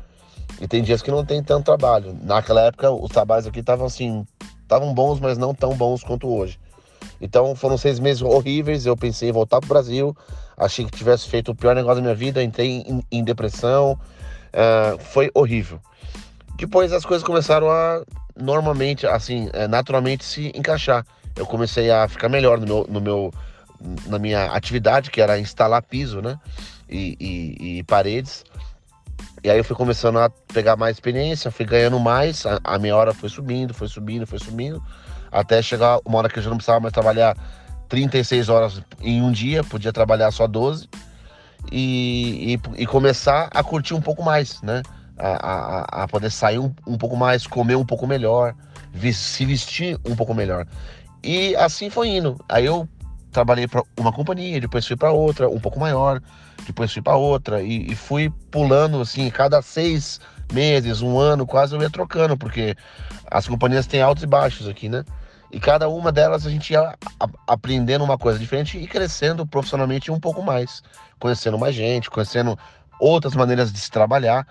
[0.59, 2.17] E tem dias que não tem tanto trabalho.
[2.21, 4.25] Naquela época, os trabalhos aqui estavam assim,
[4.61, 6.59] estavam bons, mas não tão bons quanto hoje.
[7.19, 8.85] Então foram seis meses horríveis.
[8.85, 10.15] Eu pensei em voltar para o Brasil.
[10.57, 12.43] Achei que tivesse feito o pior negócio da minha vida.
[12.43, 13.99] Entrei em, em depressão.
[14.53, 15.79] Uh, foi horrível.
[16.55, 18.01] Depois as coisas começaram a
[18.35, 21.05] normalmente, assim, é, naturalmente se encaixar.
[21.35, 23.33] Eu comecei a ficar melhor no meu, no meu
[24.07, 26.39] na minha atividade, que era instalar piso, né?
[26.89, 28.43] E, e, e, paredes.
[29.43, 32.95] E aí eu fui começando a pegar mais experiência, fui ganhando mais, a, a minha
[32.95, 34.81] hora foi subindo, foi subindo, foi subindo
[35.35, 37.35] até chegar uma hora que eu já não precisava mais trabalhar
[37.89, 40.87] 36 horas em um dia, podia trabalhar só 12
[41.71, 44.81] e, e, e começar a curtir um pouco mais, né?
[45.17, 48.53] A, a, a poder sair um, um, pouco mais, comer um pouco melhor,
[49.13, 50.67] se vestir um pouco melhor.
[51.23, 52.37] E assim foi indo.
[52.49, 52.87] Aí eu
[53.35, 56.21] trabalhei para uma companhia, depois fui para outra, um pouco maior,
[56.65, 60.21] depois fui para outra e, e, fui pulando assim, cada seis
[60.51, 62.75] meses, um ano, quase eu ia trocando, porque
[63.29, 65.03] as companhias têm altos e baixos aqui, né?
[65.51, 66.95] E cada uma delas a gente ia
[67.47, 70.81] aprendendo uma coisa diferente e crescendo profissionalmente um pouco mais,
[71.19, 72.57] conhecendo mais gente, conhecendo
[72.99, 74.47] outras maneiras de se trabalhar.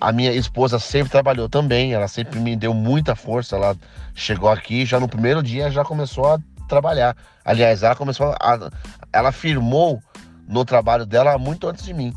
[0.00, 3.56] A minha esposa sempre trabalhou também, ela sempre me deu muita força.
[3.56, 3.76] Ela
[4.14, 7.16] chegou aqui já no primeiro dia já começou a trabalhar.
[7.44, 8.70] Aliás, ela começou a,
[9.12, 10.02] ela firmou
[10.48, 12.14] no trabalho dela muito antes de mim.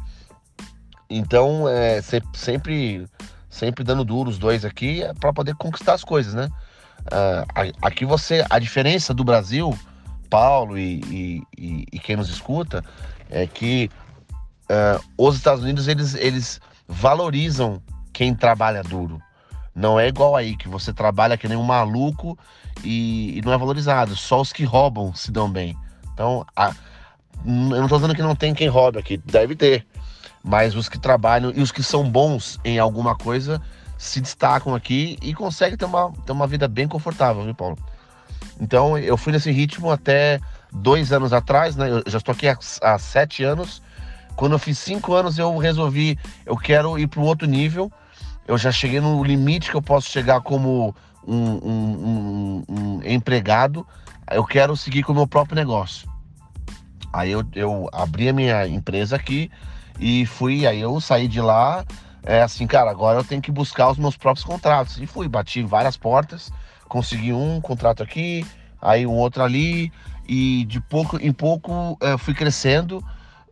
[1.09, 3.07] Então, é, sempre
[3.55, 6.49] sempre dando duro os dois aqui é para poder conquistar as coisas, né?
[7.05, 9.77] Uh, aqui você, a diferença do Brasil,
[10.29, 12.83] Paulo e, e, e quem nos escuta,
[13.29, 13.89] é que
[14.69, 19.21] uh, os Estados Unidos eles, eles valorizam quem trabalha duro.
[19.75, 22.37] Não é igual aí, que você trabalha que nem um maluco
[22.81, 24.15] e, e não é valorizado.
[24.15, 25.77] Só os que roubam se dão bem.
[26.13, 26.73] Então, a,
[27.45, 29.85] eu não tô dizendo que não tem quem rouba aqui, deve ter.
[30.41, 33.61] Mas os que trabalham e os que são bons em alguma coisa
[33.97, 37.77] se destacam aqui e conseguem ter uma, ter uma vida bem confortável, viu, Paulo?
[38.59, 40.39] Então, eu fui nesse ritmo até
[40.71, 41.89] dois anos atrás, né?
[41.89, 43.81] Eu já estou aqui há, há sete anos.
[44.35, 47.91] Quando eu fiz cinco anos, eu resolvi, eu quero ir para o outro nível.
[48.47, 50.95] Eu já cheguei no limite que eu posso chegar como
[51.27, 53.85] um, um, um, um empregado.
[54.31, 56.07] Eu quero seguir com o meu próprio negócio.
[57.11, 59.49] Aí eu, eu abri a minha empresa aqui
[59.99, 60.67] e fui.
[60.67, 61.83] Aí eu saí de lá.
[62.23, 64.97] É assim, cara, agora eu tenho que buscar os meus próprios contratos.
[64.97, 66.51] E fui, bati várias portas,
[66.87, 68.45] consegui um contrato aqui,
[68.81, 69.91] aí um outro ali,
[70.27, 73.03] e de pouco em pouco é, fui crescendo.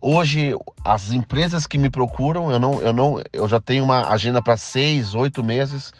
[0.06, 4.42] Hoje as empresas que me procuram, eu não, eu não, eu já tenho uma agenda
[4.42, 5.94] para seis, oito meses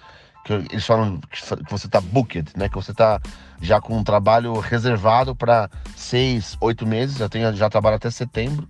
[0.44, 2.68] que eles falam que você está booked, né?
[2.68, 3.22] Que você está
[3.62, 7.22] já com um trabalho reservado para seis, oito meses.
[7.22, 8.68] Eu tenho já trabalho até setembro.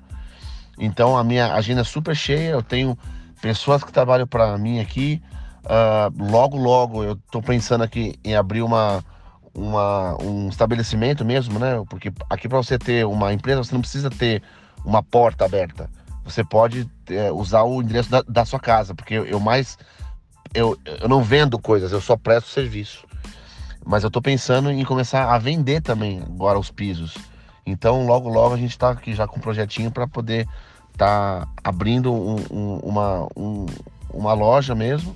[0.78, 2.52] Então a minha agenda é super cheia.
[2.52, 2.96] Eu tenho
[3.42, 5.20] pessoas que trabalham para mim aqui.
[5.64, 9.04] Uh, logo, logo eu estou pensando aqui em abrir uma,
[9.52, 11.82] uma, um estabelecimento mesmo, né?
[11.90, 14.44] Porque aqui para você ter uma empresa você não precisa ter
[14.84, 15.90] uma porta aberta.
[16.24, 19.78] Você pode é, usar o endereço da, da sua casa, porque eu, mais
[20.54, 23.06] eu, eu não vendo coisas, eu só presto serviço.
[23.86, 27.18] Mas eu tô pensando em começar a vender também agora os pisos.
[27.66, 30.48] Então, logo, logo a gente tá aqui já com um projetinho para poder
[30.98, 33.66] tá abrindo um, um, uma, um,
[34.14, 35.16] uma loja mesmo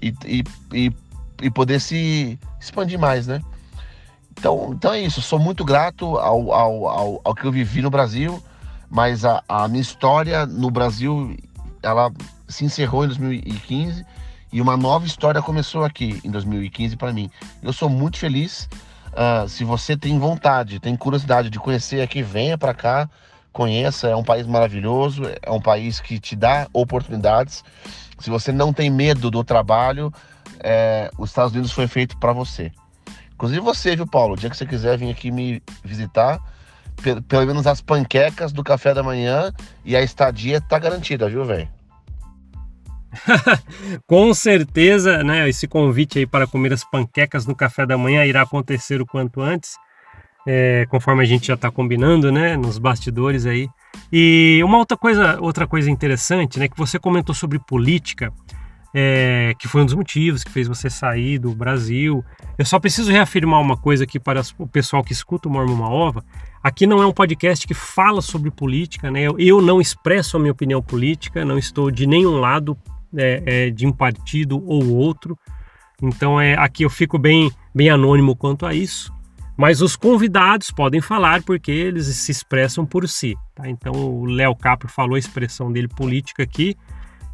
[0.00, 0.92] e, e, e,
[1.42, 3.42] e, poder se expandir mais, né?
[4.32, 5.20] Então, então é isso.
[5.20, 8.42] Sou muito grato ao, ao, ao, ao que eu vivi no Brasil,
[8.90, 11.36] mas a, a minha história no Brasil
[11.82, 12.12] ela
[12.48, 14.04] se encerrou em 2015
[14.52, 17.30] e uma nova história começou aqui em 2015 para mim.
[17.62, 18.68] Eu sou muito feliz.
[19.12, 23.08] Uh, se você tem vontade, tem curiosidade de conhecer aqui, venha para cá,
[23.52, 24.08] conheça.
[24.08, 27.64] É um país maravilhoso, é um país que te dá oportunidades.
[28.18, 30.12] Se você não tem medo do trabalho,
[30.58, 32.72] é, os Estados Unidos foi feito para você.
[33.32, 34.34] Inclusive você, viu, Paulo?
[34.34, 36.40] O dia que você quiser vir aqui me visitar,
[37.28, 39.52] pelo menos as panquecas do café da manhã
[39.84, 41.68] e a estadia tá garantida, viu, velho?
[44.06, 45.48] Com certeza, né?
[45.48, 49.40] Esse convite aí para comer as panquecas no café da manhã irá acontecer o quanto
[49.40, 49.76] antes,
[50.46, 52.56] é, conforme a gente já está combinando, né?
[52.56, 53.68] Nos bastidores aí.
[54.12, 56.68] E uma outra coisa, outra coisa interessante, né?
[56.68, 58.32] Que você comentou sobre política,
[58.94, 62.24] é, que foi um dos motivos que fez você sair do Brasil.
[62.58, 66.24] Eu só preciso reafirmar uma coisa aqui para o pessoal que escuta o Mormon Ova.
[66.62, 69.22] Aqui não é um podcast que fala sobre política, né?
[69.38, 72.76] Eu não expresso a minha opinião política, não estou de nenhum lado
[73.16, 75.38] é, é, de um partido ou outro.
[76.02, 79.10] Então é aqui eu fico bem, bem anônimo quanto a isso.
[79.56, 83.34] Mas os convidados podem falar porque eles se expressam por si.
[83.54, 83.68] Tá?
[83.68, 86.76] Então o Léo Capro falou a expressão dele política aqui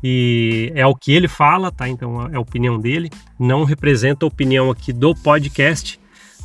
[0.03, 1.89] e é o que ele fala, tá?
[1.89, 5.99] Então é a opinião dele, não representa a opinião aqui do podcast,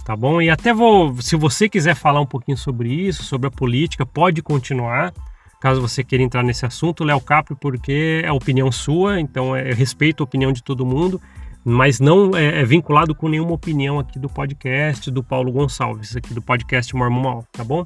[0.05, 0.41] tá bom?
[0.41, 4.41] E até vou, se você quiser falar um pouquinho sobre isso, sobre a política, pode
[4.41, 5.13] continuar
[5.61, 9.75] caso você queira entrar nesse assunto, Léo Capri, porque é opinião sua, então é, eu
[9.75, 11.21] respeito a opinião de todo mundo,
[11.63, 16.33] mas não é, é, vinculado com nenhuma opinião aqui do podcast do Paulo Gonçalves, aqui
[16.33, 17.85] do podcast Mormon tá bom?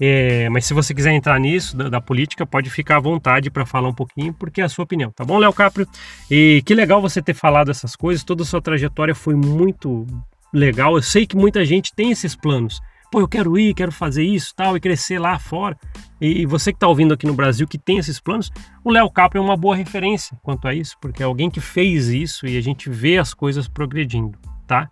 [0.00, 3.64] É, mas se você quiser entrar nisso, da, da política, pode ficar à vontade para
[3.64, 5.86] falar um pouquinho, porque é a sua opinião, tá bom, Léo Capri?
[6.28, 10.04] E que legal você ter falado essas coisas, toda a sua trajetória foi muito
[10.56, 10.96] legal.
[10.96, 12.80] Eu sei que muita gente tem esses planos,
[13.10, 15.76] pô, eu quero ir, quero fazer isso tal, e crescer lá fora.
[16.20, 18.50] E, e você que está ouvindo aqui no Brasil, que tem esses planos,
[18.82, 22.08] o Léo Capra é uma boa referência quanto a isso, porque é alguém que fez
[22.08, 24.88] isso e a gente vê as coisas progredindo, tá?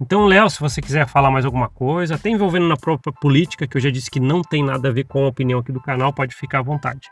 [0.00, 3.76] Então, Léo, se você quiser falar mais alguma coisa, até envolvendo na própria política, que
[3.76, 6.12] eu já disse que não tem nada a ver com a opinião aqui do canal,
[6.12, 7.08] pode ficar à vontade.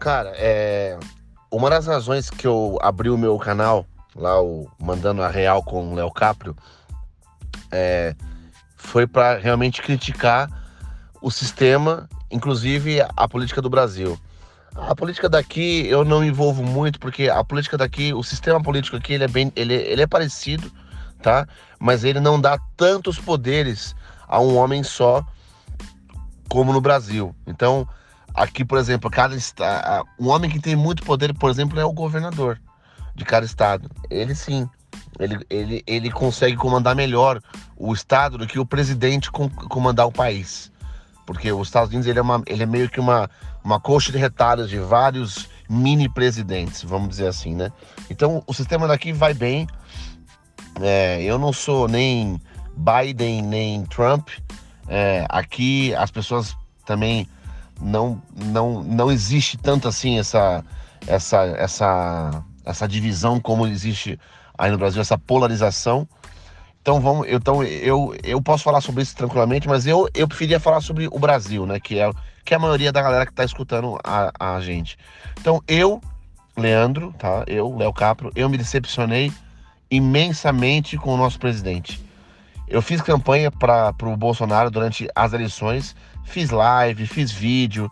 [0.00, 0.98] Cara, é...
[1.50, 3.86] uma das razões que eu abri o meu canal,
[4.16, 6.56] lá o Mandando a Real com o Léo Caprio,
[7.70, 8.14] é
[8.76, 10.48] foi para realmente criticar
[11.20, 14.18] o sistema, inclusive a política do Brasil.
[14.76, 18.96] A política daqui eu não me envolvo muito porque a política daqui, o sistema político
[18.96, 20.70] aqui, ele é bem, ele, ele é parecido,
[21.20, 21.48] tá?
[21.80, 23.96] Mas ele não dá tantos poderes
[24.28, 25.24] a um homem só
[26.48, 27.34] como no Brasil.
[27.46, 27.88] Então,
[28.34, 29.34] aqui, por exemplo, cada
[30.20, 32.60] um homem que tem muito poder, por exemplo, é o governador
[33.16, 33.90] de cada estado.
[34.10, 34.68] Ele sim,
[35.18, 37.40] ele, ele, ele consegue comandar melhor
[37.76, 40.70] o estado do que o presidente com, comandar o país.
[41.24, 43.28] Porque os Estados Unidos ele é, uma, ele é meio que uma,
[43.64, 47.72] uma coxa de retalhos de vários mini presidentes, vamos dizer assim, né?
[48.08, 49.66] Então o sistema daqui vai bem.
[50.80, 52.40] É, eu não sou nem
[52.76, 54.28] Biden nem Trump.
[54.86, 57.28] É, aqui as pessoas também
[57.80, 60.64] não não não existe tanto assim essa
[61.06, 64.18] essa essa essa divisão como existe
[64.58, 66.06] aí no Brasil essa polarização.
[66.82, 70.80] Então vamos, então eu, eu posso falar sobre isso tranquilamente, mas eu, eu preferia falar
[70.80, 71.80] sobre o Brasil, né?
[71.80, 72.10] Que é,
[72.44, 74.98] que é a maioria da galera que está escutando a, a gente.
[75.40, 76.00] Então eu,
[76.56, 77.44] Leandro, tá?
[77.46, 79.32] Eu, Léo Capro, eu me decepcionei
[79.90, 82.04] imensamente com o nosso presidente.
[82.68, 85.94] Eu fiz campanha para o Bolsonaro durante as eleições,
[86.24, 87.90] fiz live, fiz vídeo,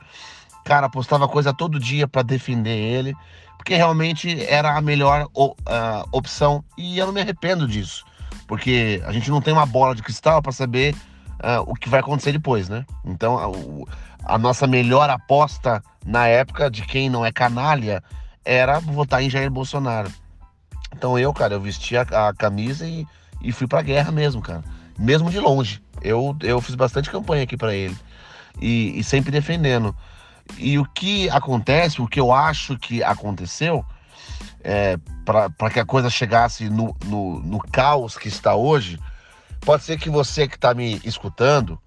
[0.65, 3.15] cara, postava coisa todo dia para defender ele,
[3.65, 5.57] porque realmente era a melhor uh,
[6.13, 8.05] opção e eu não me arrependo disso
[8.47, 10.95] porque a gente não tem uma bola de cristal para saber
[11.41, 12.85] uh, o que vai acontecer depois, né?
[13.05, 13.39] Então,
[14.27, 18.03] a, a, nossa melhor aposta na época de quem não é canalha
[18.45, 20.11] era votar em Jair Bolsonaro.
[20.95, 23.07] Então, eu, cara, eu vesti a, a camisa e,
[23.43, 24.63] e fui pra guerra mesmo, cara.
[24.99, 25.83] Mesmo de longe.
[26.03, 27.97] Eu, eu fiz bastante campanha aqui para ele.
[28.61, 29.97] E, e sempre defendendo.
[30.59, 33.85] E o que acontece, o que eu acho que aconteceu,
[34.63, 38.99] é, para que a coisa chegasse no, no, no, caos que está hoje,
[39.61, 41.79] pode ser que você que está me escutando,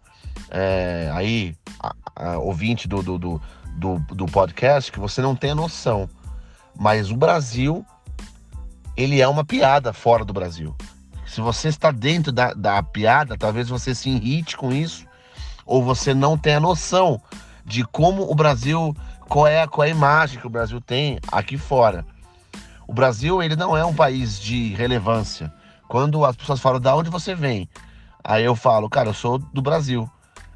[0.49, 3.41] é, aí, a, a, ouvinte do, do, do,
[3.77, 6.09] do, do podcast, que você não tenha noção.
[6.75, 7.85] Mas o Brasil,
[8.95, 10.75] ele é uma piada fora do Brasil.
[11.25, 15.05] Se você está dentro da, da piada, talvez você se irrite com isso,
[15.65, 17.21] ou você não tenha noção
[17.67, 18.95] de como o Brasil,
[19.27, 22.05] qual é, qual é a imagem que o Brasil tem aqui fora.
[22.87, 25.53] O Brasil, ele não é um país de relevância.
[25.89, 27.69] Quando as pessoas falam, da onde você vem?
[28.23, 30.09] Aí eu falo, cara, eu sou do Brasil.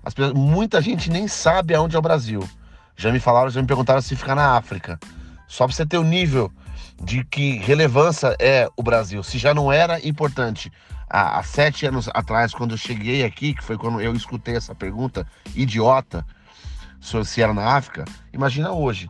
[0.05, 2.47] Pessoas, muita gente nem sabe aonde é o Brasil.
[2.95, 4.97] Já me falaram, já me perguntaram se ficar na África.
[5.49, 6.49] Só pra você ter o nível
[7.03, 9.22] de que relevância é o Brasil.
[9.22, 10.72] Se já não era importante
[11.09, 14.74] há, há sete anos atrás, quando eu cheguei aqui, que foi quando eu escutei essa
[14.74, 16.26] pergunta idiota
[17.01, 19.09] se era na África, imagina hoje.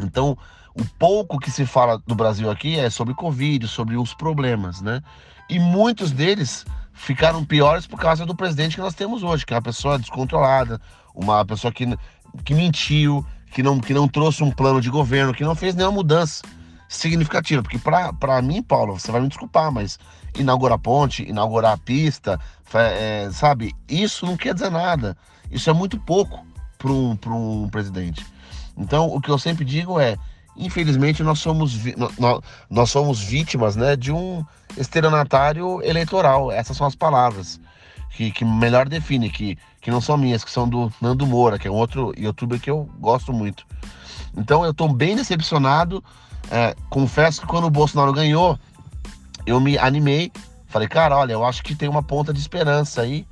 [0.00, 0.36] Então,
[0.74, 5.02] o pouco que se fala do Brasil aqui é sobre Covid, sobre os problemas, né?
[5.48, 9.56] E muitos deles ficaram piores por causa do presidente que nós temos hoje, que é
[9.56, 10.80] uma pessoa descontrolada,
[11.14, 11.86] uma pessoa que,
[12.44, 15.96] que mentiu, que não, que não trouxe um plano de governo, que não fez nenhuma
[15.96, 16.42] mudança
[16.88, 17.62] significativa.
[17.62, 19.98] Porque para mim, Paulo, você vai me desculpar, mas
[20.38, 22.40] inaugurar ponte, inaugurar pista,
[22.72, 23.74] é, sabe?
[23.86, 25.16] Isso não quer dizer nada.
[25.50, 26.46] Isso é muito pouco
[27.16, 28.26] para um, presidente.
[28.76, 30.16] Então, o que eu sempre digo é:
[30.56, 31.78] infelizmente nós somos,
[32.18, 34.44] nós, nós somos vítimas né, de um
[34.76, 36.50] estelionatário eleitoral.
[36.50, 37.60] Essas são as palavras
[38.12, 41.66] que, que melhor define, que, que não são minhas, que são do Nando Moura, que
[41.66, 43.66] é um outro youtuber que eu gosto muito.
[44.36, 46.02] Então eu estou bem decepcionado.
[46.50, 48.58] É, confesso que quando o Bolsonaro ganhou,
[49.46, 50.30] eu me animei.
[50.66, 53.26] Falei, cara, olha, eu acho que tem uma ponta de esperança aí.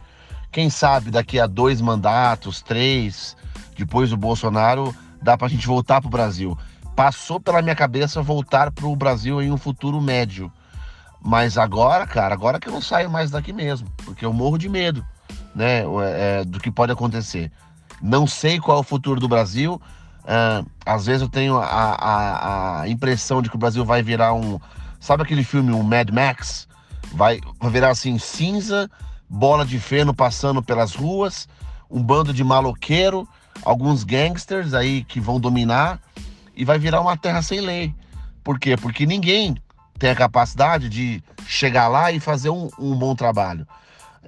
[0.53, 3.36] Quem sabe daqui a dois mandatos, três,
[3.80, 6.56] depois do Bolsonaro, dá para a gente voltar para o Brasil
[7.00, 10.52] passou pela minha cabeça voltar para o Brasil em um futuro médio.
[11.22, 14.68] Mas agora, cara, agora que eu não saio mais daqui mesmo, porque eu morro de
[14.68, 15.02] medo,
[15.54, 15.82] né,
[16.14, 17.50] é, do que pode acontecer.
[18.02, 19.80] Não sei qual é o futuro do Brasil.
[20.26, 24.34] É, às vezes eu tenho a, a, a, impressão de que o Brasil vai virar
[24.34, 24.60] um.
[25.00, 26.68] Sabe aquele filme, o Mad Max?
[27.14, 28.90] Vai, vai virar assim, cinza,
[29.26, 31.48] bola de feno passando pelas ruas,
[31.90, 33.26] um bando de maloqueiro,
[33.64, 36.00] alguns gangsters aí que vão dominar
[36.54, 37.94] e vai virar uma terra sem lei.
[38.42, 38.76] Por quê?
[38.76, 39.56] Porque ninguém
[39.98, 43.66] tem a capacidade de chegar lá e fazer um, um bom trabalho.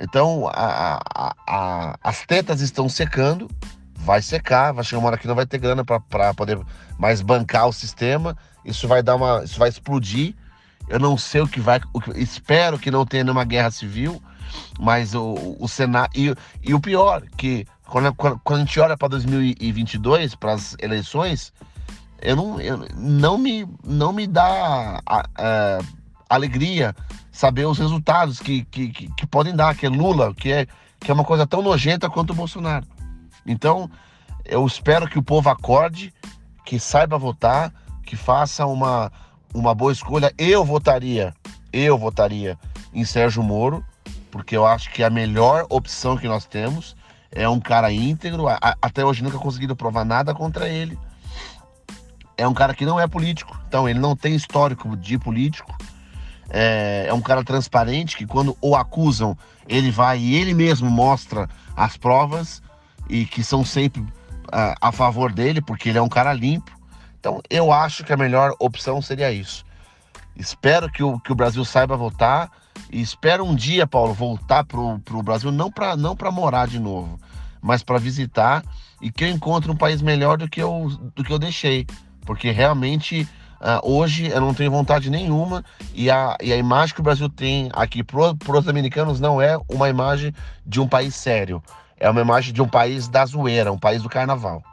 [0.01, 3.51] Então, a, a, a, as tetas estão secando,
[3.95, 6.59] vai secar, vai chegar uma hora que não vai ter grana para poder
[6.99, 8.37] mais bancar o sistema.
[8.65, 10.35] Isso vai dar uma, isso vai explodir.
[10.89, 14.23] Eu não sei o que vai, o que, espero que não tenha nenhuma guerra civil,
[14.79, 18.97] mas o, o Senado e, e o pior que quando, quando, quando a gente olha
[18.97, 21.53] para 2022, para as eleições,
[22.23, 25.79] eu não, eu, não, me, não me dá a, a,
[26.27, 26.97] alegria
[27.31, 30.67] saber os resultados que, que, que, que, podem dar, que é Lula, que é,
[30.99, 32.87] que é uma coisa tão nojenta quanto o Bolsonaro.
[33.45, 33.91] Então,
[34.47, 36.15] eu espero que o povo acorde,
[36.65, 37.75] que saiba votar,
[38.07, 39.13] que faça uma,
[39.53, 40.33] uma boa escolha.
[40.39, 41.35] Eu votaria,
[41.71, 42.59] eu votaria
[42.95, 43.85] em Sérgio Moro,
[44.31, 46.97] porque eu acho que a melhor opção que nós temos
[47.33, 48.49] é um cara íntegro.
[48.49, 50.99] A, até hoje nunca conseguiram provar nada contra ele.
[52.37, 55.75] É um cara que não é político, então ele não tem histórico de político.
[56.51, 61.49] É, é um cara transparente que quando o acusam, ele vai e ele mesmo mostra
[61.77, 62.63] as provas
[63.09, 66.71] e que são sempre uh, a favor dele, porque ele é um cara limpo.
[67.19, 69.65] Então eu acho que a melhor opção seria isso.
[70.35, 72.51] Espero que o, que o Brasil saiba votar
[72.93, 77.19] e espero um dia, Paulo, voltar pro, pro Brasil, não para não morar de novo,
[77.61, 78.63] mas para visitar
[79.01, 81.87] e que eu encontre um país melhor do que eu, do que eu deixei.
[82.25, 83.27] Porque realmente
[83.63, 85.65] Uh, hoje eu não tenho vontade nenhuma
[85.95, 89.57] e a, e a imagem que o Brasil tem aqui para os americanos não é
[89.69, 90.35] uma imagem
[90.67, 91.63] de um país sério,
[91.97, 94.65] é uma imagem de um país da zoeira, um país do carnaval.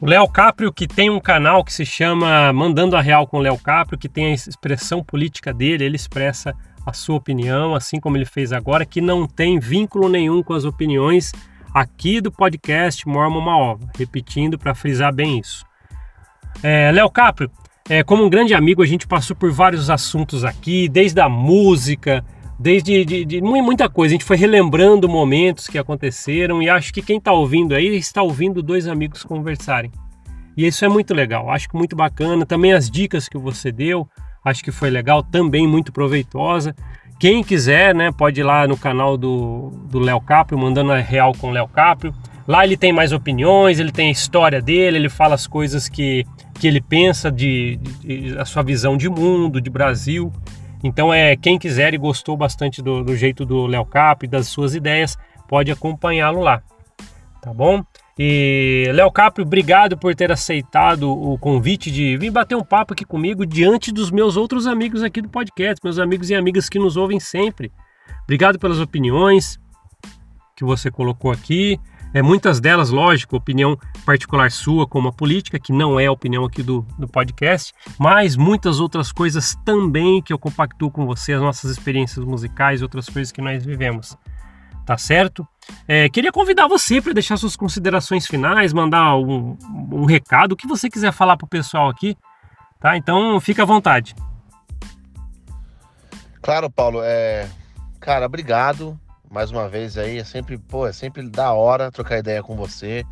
[0.00, 3.40] O Léo Caprio, que tem um canal que se chama Mandando a Real com o
[3.40, 6.54] Léo Caprio, que tem a expressão política dele, ele expressa
[6.86, 10.64] a sua opinião, assim como ele fez agora, que não tem vínculo nenhum com as
[10.64, 11.32] opiniões
[11.74, 13.90] aqui do podcast Mormon Uma Ova.
[13.98, 15.66] Repetindo para frisar bem isso.
[16.62, 17.50] É, Léo Caprio,
[17.88, 22.24] é, como um grande amigo, a gente passou por vários assuntos aqui, desde a música,
[22.58, 24.12] desde de, de, muita coisa.
[24.12, 28.22] A gente foi relembrando momentos que aconteceram e acho que quem está ouvindo aí está
[28.22, 29.92] ouvindo dois amigos conversarem.
[30.56, 32.44] E isso é muito legal, acho que muito bacana.
[32.44, 34.08] Também as dicas que você deu,
[34.44, 36.74] acho que foi legal, também muito proveitosa.
[37.20, 41.48] Quem quiser, né, pode ir lá no canal do Léo Caprio, mandando a real com
[41.48, 42.14] o Léo Caprio.
[42.46, 46.24] Lá ele tem mais opiniões, ele tem a história dele, ele fala as coisas que
[46.58, 47.92] que ele pensa de, de,
[48.32, 50.32] de, a sua visão de mundo, de Brasil.
[50.82, 54.46] Então é quem quiser e gostou bastante do, do jeito do Léo Cap e das
[54.48, 55.16] suas ideias,
[55.48, 56.62] pode acompanhá-lo lá,
[57.42, 57.82] tá bom?
[58.18, 63.04] E Léo Capri, obrigado por ter aceitado o convite de vir bater um papo aqui
[63.04, 66.96] comigo diante dos meus outros amigos aqui do podcast, meus amigos e amigas que nos
[66.96, 67.70] ouvem sempre.
[68.24, 69.58] Obrigado pelas opiniões
[70.56, 71.78] que você colocou aqui.
[72.14, 76.44] É, muitas delas, lógico, opinião particular sua, como a política, que não é a opinião
[76.44, 81.42] aqui do, do podcast, mas muitas outras coisas também que eu compactuo com você, as
[81.42, 84.16] nossas experiências musicais outras coisas que nós vivemos.
[84.86, 85.46] Tá certo?
[85.86, 89.58] É, queria convidar você para deixar suas considerações finais, mandar um,
[89.92, 92.16] um recado, o que você quiser falar para o pessoal aqui,
[92.80, 92.96] tá?
[92.96, 94.14] Então fica à vontade.
[96.40, 97.00] Claro, Paulo.
[97.02, 97.50] É...
[98.00, 98.98] Cara, obrigado
[99.30, 100.18] mais uma vez aí.
[100.18, 103.04] É sempre, pô, é sempre da hora trocar ideia com você.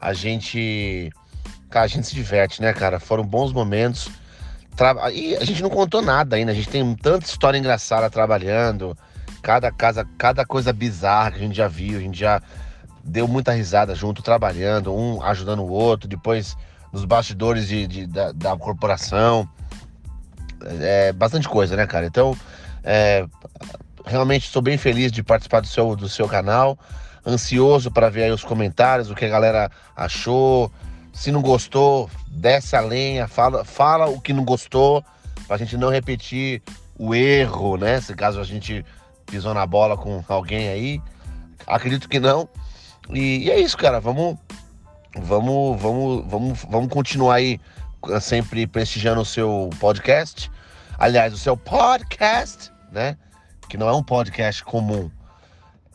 [0.00, 1.10] A gente.
[1.70, 2.98] Cara, a gente se diverte, né, cara?
[2.98, 4.08] Foram bons momentos.
[4.76, 5.10] Tra...
[5.10, 6.52] E a gente não contou nada ainda.
[6.52, 8.96] A gente tem tanta história engraçada trabalhando.
[9.42, 12.42] Cada casa, cada coisa bizarra que a gente já viu, a gente já
[13.04, 16.56] deu muita risada junto, trabalhando, um ajudando o outro, depois
[16.92, 19.48] nos bastidores de, de da, da, corporação.
[20.80, 22.06] É bastante coisa, né, cara?
[22.06, 22.36] Então,
[22.82, 23.26] é,
[24.08, 26.78] realmente estou bem feliz de participar do seu, do seu canal.
[27.26, 30.72] Ansioso para ver aí os comentários, o que a galera achou.
[31.12, 35.04] Se não gostou, desce a lenha, fala, fala o que não gostou,
[35.46, 36.62] para a gente não repetir
[36.98, 38.00] o erro, né?
[38.00, 38.84] Se caso a gente
[39.26, 41.02] pisou na bola com alguém aí.
[41.66, 42.48] Acredito que não.
[43.10, 44.00] E, e é isso, cara.
[44.00, 44.38] Vamos,
[45.16, 47.60] vamos, vamos, vamos, vamos continuar aí
[48.20, 50.50] sempre prestigiando o seu podcast.
[50.98, 53.16] Aliás, o seu podcast, né?
[53.68, 55.10] Que não é um podcast comum,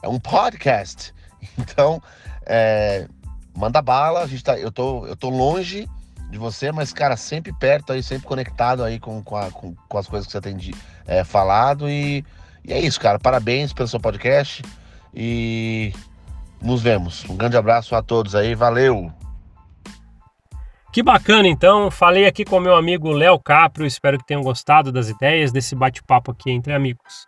[0.02, 1.14] é um podcast.
[1.58, 2.02] Então,
[2.46, 3.06] é,
[3.54, 5.90] manda bala, a gente tá, eu, tô, eu tô longe
[6.30, 9.98] de você, mas, cara, sempre perto aí, sempre conectado aí com, com, a, com, com
[9.98, 10.74] as coisas que você tem de,
[11.06, 11.90] é, falado.
[11.90, 12.26] E,
[12.64, 13.20] e é isso, cara.
[13.20, 14.64] Parabéns pelo seu podcast
[15.14, 15.94] e
[16.62, 17.24] nos vemos.
[17.30, 19.12] Um grande abraço a todos aí, valeu!
[20.92, 21.90] Que bacana, então.
[21.90, 23.86] Falei aqui com meu amigo Léo Caprio.
[23.86, 27.28] Espero que tenham gostado das ideias desse bate-papo aqui entre amigos.